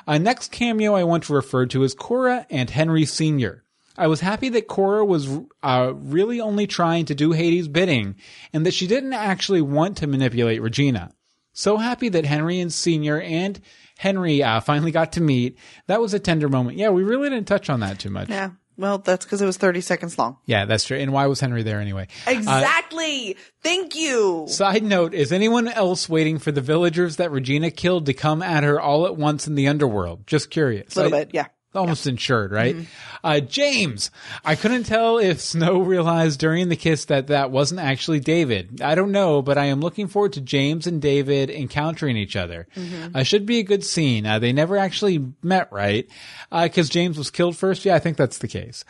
[0.07, 3.60] Uh, next cameo I want to refer to is Cora and Henry Sr.
[3.97, 5.29] I was happy that Cora was
[5.61, 8.15] uh, really only trying to do Hades' bidding
[8.53, 11.11] and that she didn't actually want to manipulate Regina.
[11.53, 13.59] So happy that Henry and Senior and
[13.97, 15.57] Henry uh, finally got to meet.
[15.87, 16.77] That was a tender moment.
[16.77, 18.29] Yeah, we really didn't touch on that too much.
[18.29, 18.51] Yeah.
[18.77, 20.37] Well, that's because it was 30 seconds long.
[20.45, 20.97] Yeah, that's true.
[20.97, 22.07] And why was Henry there anyway?
[22.25, 23.37] Exactly.
[23.61, 24.45] Thank you.
[24.47, 28.63] Side note, is anyone else waiting for the villagers that Regina killed to come at
[28.63, 30.25] her all at once in the underworld?
[30.25, 30.95] Just curious.
[30.95, 31.33] A little I- bit.
[31.33, 31.47] Yeah.
[31.73, 32.75] Almost insured, right?
[32.75, 32.85] Mm-hmm.
[33.23, 34.11] Uh, James,
[34.43, 38.81] I couldn't tell if Snow realized during the kiss that that wasn't actually David.
[38.81, 42.67] I don't know, but I am looking forward to James and David encountering each other.
[42.75, 43.15] Mm-hmm.
[43.15, 44.25] Uh, should be a good scene.
[44.25, 46.09] Uh, they never actually met, right?
[46.51, 47.85] Uh, cause James was killed first.
[47.85, 48.83] Yeah, I think that's the case.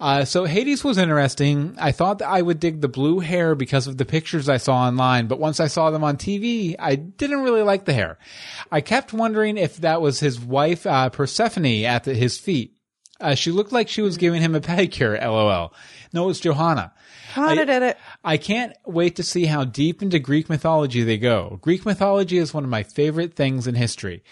[0.00, 1.76] Uh, so Hades was interesting.
[1.78, 4.74] I thought that I would dig the blue hair because of the pictures I saw
[4.74, 8.18] online, but once I saw them on TV, I didn't really like the hair.
[8.70, 12.76] I kept wondering if that was his wife, uh, Persephone at the, his feet.
[13.20, 15.72] Uh, she looked like she was giving him a pedicure, lol.
[16.12, 16.92] No, it's Johanna.
[17.32, 17.96] Hana did it.
[18.24, 21.58] I can't wait to see how deep into Greek mythology they go.
[21.62, 24.24] Greek mythology is one of my favorite things in history.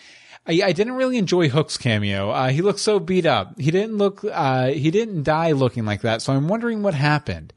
[0.47, 2.31] I, I didn't really enjoy Hook's cameo.
[2.31, 3.59] Uh, he looked so beat up.
[3.61, 6.23] He didn't look, uh, he didn't die looking like that.
[6.23, 7.53] So I'm wondering what happened.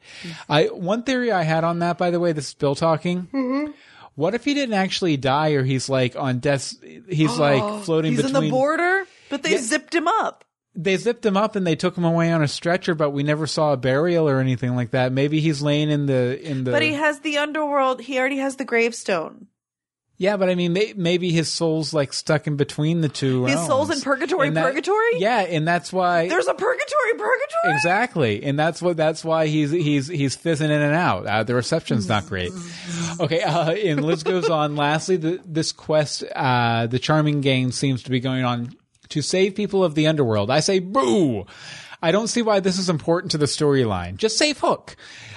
[0.48, 3.72] I, one theory I had on that, by the way, this is Bill talking.
[4.16, 6.74] What if he didn't actually die or he's like on death,
[7.08, 9.58] he's like floating He's between in the border, but they Yeah.
[9.60, 10.44] zipped him up.
[10.76, 13.46] they zipped him up and they took him away on a stretcher, but we never
[13.46, 15.10] saw a burial or anything like that.
[15.12, 16.70] Maybe he's laying in the in the.
[16.70, 18.02] But he has the underworld.
[18.02, 19.46] He already has the gravestone.
[20.16, 23.44] Yeah, but I mean, may, maybe his soul's like stuck in between the two.
[23.46, 23.68] His realms.
[23.68, 25.18] soul's in purgatory, And that- purgatory?
[25.18, 26.28] Yeah, and that's why.
[26.28, 27.74] There's a purgatory, purgatory.
[27.74, 31.26] Exactly, and that's what that's why he's he's he's fizzing in and out.
[31.26, 32.52] Uh, the reception's not great.
[33.20, 34.76] Okay, uh, and Liz goes on.
[34.84, 38.74] Lastly, the, this quest, uh, the charming game seems to be going on
[39.10, 40.50] to save people of the underworld.
[40.50, 41.46] I say boo.
[42.02, 44.16] I don't see why this is important to the storyline.
[44.16, 44.94] Just save Hook.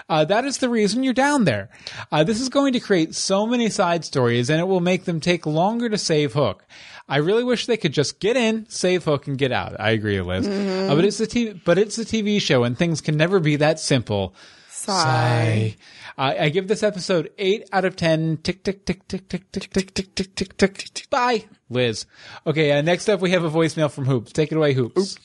[0.10, 1.70] Uh, that is the reason you're down there.
[2.12, 5.20] Uh, this is going to create so many side stories, and it will make them
[5.20, 6.66] take longer to save Hook.
[7.10, 9.80] I really wish they could just get in, save Hook, and get out.
[9.80, 10.47] I agree, Liz.
[10.47, 13.58] Uh, but it's a TV, but it's a TV show, and things can never be
[13.58, 14.34] that simple.
[14.70, 15.76] Sigh.
[16.18, 18.38] I I give this episode eight out of ten.
[18.38, 20.74] Tick tick tick tick tick tick tick tick tick tick tick.
[20.93, 21.10] tick.
[21.10, 22.05] Bye, Liz.
[22.45, 22.72] Okay.
[22.72, 24.32] Uh, next up, we have a voicemail from Hoops.
[24.32, 25.18] Take it away, Hoops.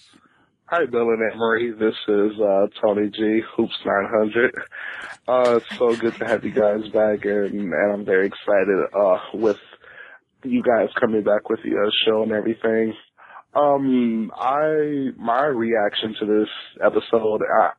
[0.74, 1.70] Hi, Bill and Anne Marie.
[1.72, 4.54] This is uh, Tony G, Hoops 900.
[5.28, 9.18] Uh, it's so good to have you guys back, and, and I'm very excited uh,
[9.34, 9.58] with
[10.44, 12.94] you guys coming back with the show and everything.
[13.54, 16.48] Um, I my reaction to this
[16.82, 17.72] episode, I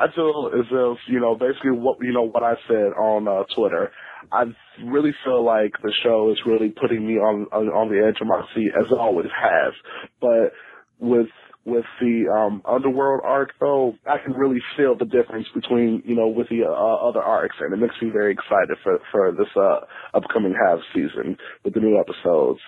[0.00, 3.44] I feel as if you know basically what you know what I said on uh,
[3.54, 3.92] Twitter.
[4.32, 4.46] I
[4.84, 8.26] really feel like the show is really putting me on on, on the edge of
[8.26, 9.72] my seat as it always has,
[10.20, 10.52] but
[10.98, 11.28] with
[11.64, 16.28] with the um underworld arc though i can really feel the difference between you know
[16.28, 19.80] with the uh, other arcs and it makes me very excited for for this uh
[20.16, 22.60] upcoming half season with the new episodes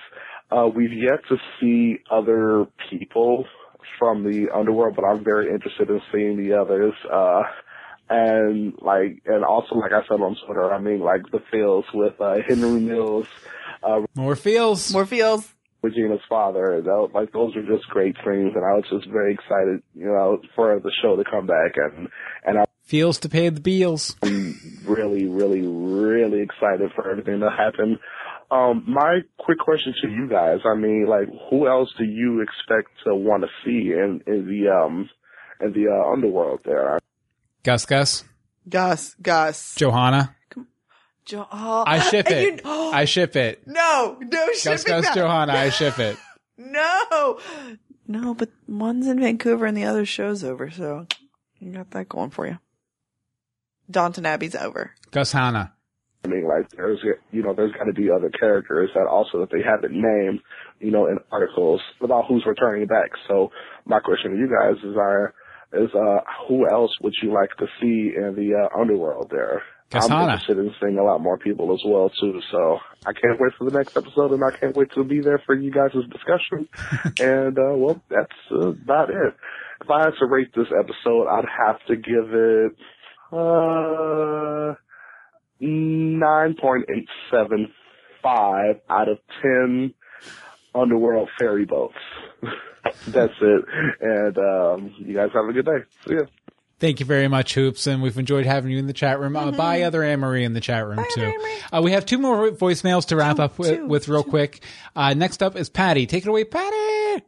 [0.50, 3.46] uh we've yet to see other people
[3.98, 7.42] from the underworld but i'm very interested in seeing the others uh
[8.10, 12.20] and like and also like i said on twitter i mean like the feels with
[12.20, 13.26] uh henry mills
[13.82, 14.92] uh More feels.
[14.92, 15.52] More feels.
[15.82, 16.76] Regina's father.
[16.76, 20.06] And that, like those are just great things, and I was just very excited, you
[20.06, 22.08] know, for the show to come back, and
[22.44, 24.16] and I Feels to pay the bills.
[24.22, 27.98] I'm really, really, really excited for everything to happen.
[28.50, 32.90] Um, my quick question to you guys, I mean, like, who else do you expect
[33.04, 35.08] to want to see in in the um
[35.60, 36.98] in the uh, underworld there?
[37.62, 38.24] Gus Gus.
[38.68, 39.74] Gus, Gus.
[39.76, 40.36] Johanna.
[41.24, 42.54] Jo- oh, I ship and it.
[42.56, 43.62] you- oh, I ship it.
[43.66, 45.14] no, no Gus shipping Gus that.
[45.14, 45.52] Johanna.
[45.52, 46.16] I ship it.
[46.58, 47.38] No,
[48.06, 51.06] no, but one's in Vancouver and the other show's over, so
[51.58, 52.58] you got that going for you.
[53.90, 54.92] Downton Abbey's over.
[55.10, 55.72] Gus Hanna.
[56.24, 57.00] I mean, like, there's
[57.32, 60.40] you know, there's got to be other characters that also that they haven't named,
[60.78, 63.10] you know, in articles about who's returning back.
[63.26, 63.50] So
[63.86, 65.34] my question to you guys is, are
[65.72, 69.62] is uh, who else would you like to see in the uh, underworld there?
[69.94, 72.40] I'm interested in seeing a lot more people as well too.
[72.50, 75.42] So I can't wait for the next episode, and I can't wait to be there
[75.44, 76.68] for you guys' discussion.
[77.20, 79.34] and uh, well, that's uh, about it.
[79.82, 82.72] If I had to rate this episode, I'd have to give it
[83.32, 84.74] uh
[85.60, 87.72] nine point eight seven
[88.22, 89.94] five out of ten
[90.74, 91.94] underworld ferry boats.
[93.08, 93.64] that's it.
[94.00, 95.84] And um, you guys have a good day.
[96.06, 96.24] See ya.
[96.82, 99.36] Thank you very much, Hoops, and we've enjoyed having you in the chat room.
[99.36, 101.32] Uh, bye, other Anne Marie in the chat room too.
[101.72, 104.64] Uh, we have two more voicemails to wrap up with, two, with real quick.
[104.96, 106.06] Uh, next up is Patty.
[106.06, 107.22] Take it away, Patty.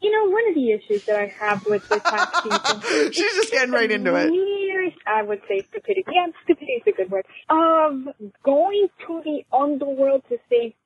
[0.00, 2.44] You know, one of the issues that I have with this last
[2.84, 3.12] season.
[3.12, 4.30] She's just getting right into it.
[4.30, 6.04] Nearest, I would say stupidity.
[6.12, 7.26] Yeah, stupidity is a good word.
[7.50, 8.14] Of
[8.44, 10.74] going to the underworld to save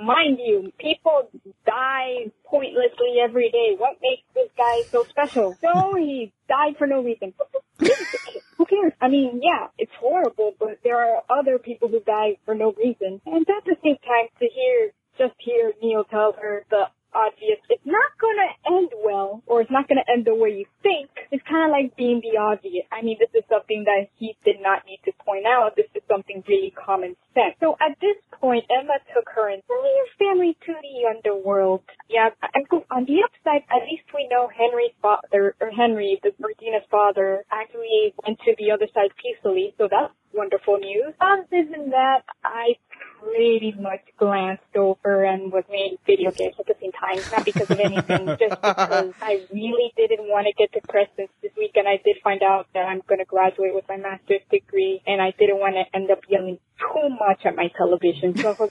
[0.00, 1.30] Mind you, people
[1.66, 3.76] die pointlessly every day.
[3.78, 5.56] What makes this guy so special?
[5.60, 7.32] So he died for no reason.
[7.78, 8.92] Who cares?
[9.00, 13.20] I mean, yeah, it's horrible, but there are other people who die for no reason.
[13.26, 16.84] And at the same time, to hear, just hear Neal tell her the
[17.14, 21.10] obvious, it's not gonna end well, or it's not gonna end the way you think,
[21.30, 22.86] it's kind of like being the obvious.
[22.92, 25.76] I mean, this is something that he did not need to point out.
[25.76, 27.54] This is something really common sense.
[27.60, 31.82] So at this point, Emma took her entire family to the underworld.
[32.08, 36.86] Yeah, and on the upside, at least we know Henry's father, or Henry, the Regina's
[36.90, 41.14] father, actually went to the other side peacefully, so that's wonderful news.
[41.20, 42.76] Other than that, I
[43.20, 47.18] pretty much glanced over and was playing video games at the same time.
[47.32, 51.52] Not because of anything, just because I really didn't want to get depressed since this
[51.56, 55.20] weekend I did find out that I'm going to graduate with my master's degree and
[55.22, 58.36] I didn't want to end up yelling too much at my television.
[58.36, 58.54] So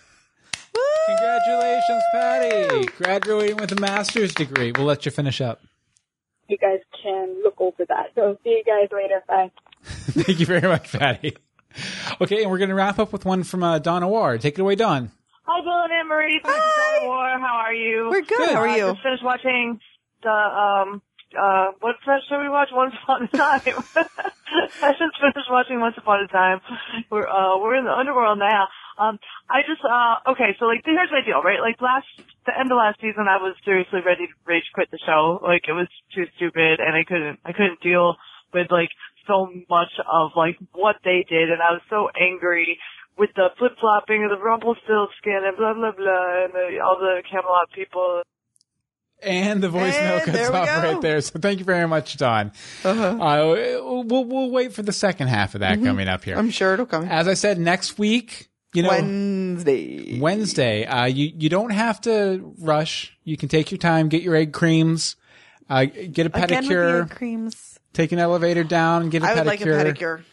[1.08, 2.86] Congratulations, Patty.
[2.98, 4.72] Graduating with a master's degree.
[4.76, 5.62] We'll let you finish up.
[6.48, 8.08] you guys can look over that.
[8.16, 9.22] So see you guys later.
[9.28, 9.52] Bye.
[9.84, 11.36] Thank you very much, Patty.
[12.22, 14.42] Okay, and we're going to wrap up with one from uh, Donna Ward.
[14.42, 15.12] Take it away, Don.
[15.46, 16.40] Hi, Bill and Anne Marie.
[16.44, 17.40] This is Donna War.
[17.40, 18.08] How are you?
[18.10, 18.50] We're good.
[18.50, 18.86] How are you?
[18.86, 18.92] I you?
[18.94, 19.80] just finished watching
[20.22, 21.02] the um
[21.38, 22.72] uh what's that show we watched?
[22.74, 23.62] Once Upon a Time.
[24.82, 26.62] I just finished watching Once Upon a Time.
[27.10, 28.68] We're uh we're in the underworld now.
[28.98, 29.20] Um,
[29.50, 30.56] I just uh okay.
[30.60, 31.60] So like here's my deal, right?
[31.60, 32.08] Like last
[32.46, 35.40] the end of last season, I was seriously ready to rage quit the show.
[35.44, 38.16] Like it was too stupid, and I couldn't I couldn't deal
[38.54, 38.90] with like
[39.28, 42.80] so much of like what they did, and I was so angry
[43.18, 47.24] with the flip flopping of the Rumpelstiltskin and blah blah blah, and the, all the
[47.30, 48.24] Camelot people.
[49.22, 51.22] And the voicemail And cuts off right there.
[51.22, 52.52] So thank you very much, Don.
[52.84, 53.24] Uh-huh.
[53.24, 53.56] Uh,
[54.04, 56.38] we'll, we'll wait for the second half of that coming up here.
[56.38, 57.06] I'm sure it'll come.
[57.06, 60.20] As I said, next week, you know, Wednesday.
[60.20, 63.16] Wednesday, uh, you, you don't have to rush.
[63.24, 65.16] You can take your time, get your egg creams,
[65.70, 67.73] uh, get a Again with the pedicure, egg creams.
[67.94, 69.34] Take an elevator down, and get a I pedicure.
[69.34, 70.24] I would like a pedicure.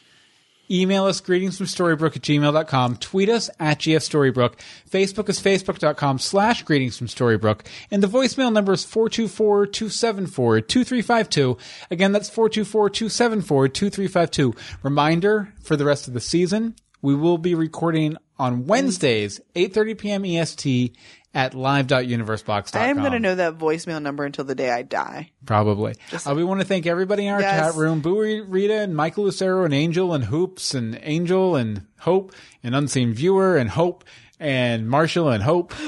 [0.71, 2.97] Email us greetings from storybrooke at gmail.com.
[2.99, 4.55] Tweet us at gfstorybrooke.
[4.89, 7.67] Facebook is facebook.com slash greetings from storybrooke.
[7.91, 11.59] And the voicemail number is 424-274-2352.
[11.91, 14.57] Again, that's 424-274-2352.
[14.85, 20.25] Reminder for the rest of the season, we will be recording on Wednesdays, 8.30 p.m.
[20.25, 20.97] EST,
[21.35, 22.83] at live.universebox.com.
[22.83, 25.31] I am going to know that voicemail number until the day I die.
[25.47, 25.95] Probably.
[26.27, 27.73] Uh, we want to thank everybody in our Yes.
[27.73, 32.75] chat room Burrito and Michael Lucero and Angel and Hoops and Angel and Hope and
[32.75, 34.05] Unseen Viewer and Hope
[34.41, 35.73] and Marshall and Hope.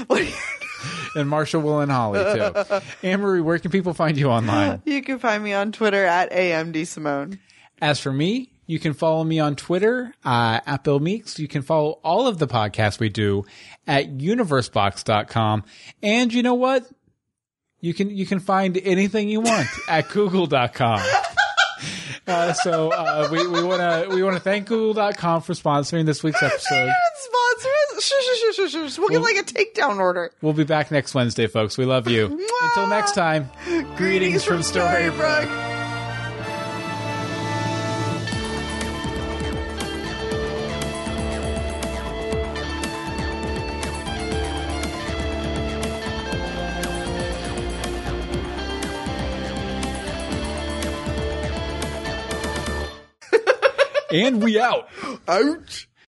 [1.14, 2.22] and Marshall, Will, and Holly,
[3.02, 3.16] too.
[3.16, 4.82] Marie, where can people find you online?
[4.84, 7.38] You can find me on Twitter at AMD Simone.
[7.80, 11.38] As for me, you can follow me on Twitter uh, at Bill Meeks.
[11.38, 13.44] You can follow all of the podcasts we do
[13.86, 15.64] at universebox.com.
[16.02, 16.86] And you know what?
[17.80, 21.00] You can you can find anything you want at google.com.
[22.26, 26.22] Uh, so uh, we we want to we want to thank google.com for sponsoring this
[26.22, 26.90] week's episode.
[27.16, 28.02] Sponsor us.
[28.02, 28.98] Shh, shh, shh, shh, shh, shh.
[28.98, 30.32] We'll get like a takedown order.
[30.40, 31.76] We'll be back next Wednesday, folks.
[31.76, 32.40] We love you.
[32.62, 33.50] Until next time,
[33.96, 35.81] greetings, from Storybrooke.
[54.12, 54.88] And we out.
[55.26, 55.88] Ouch.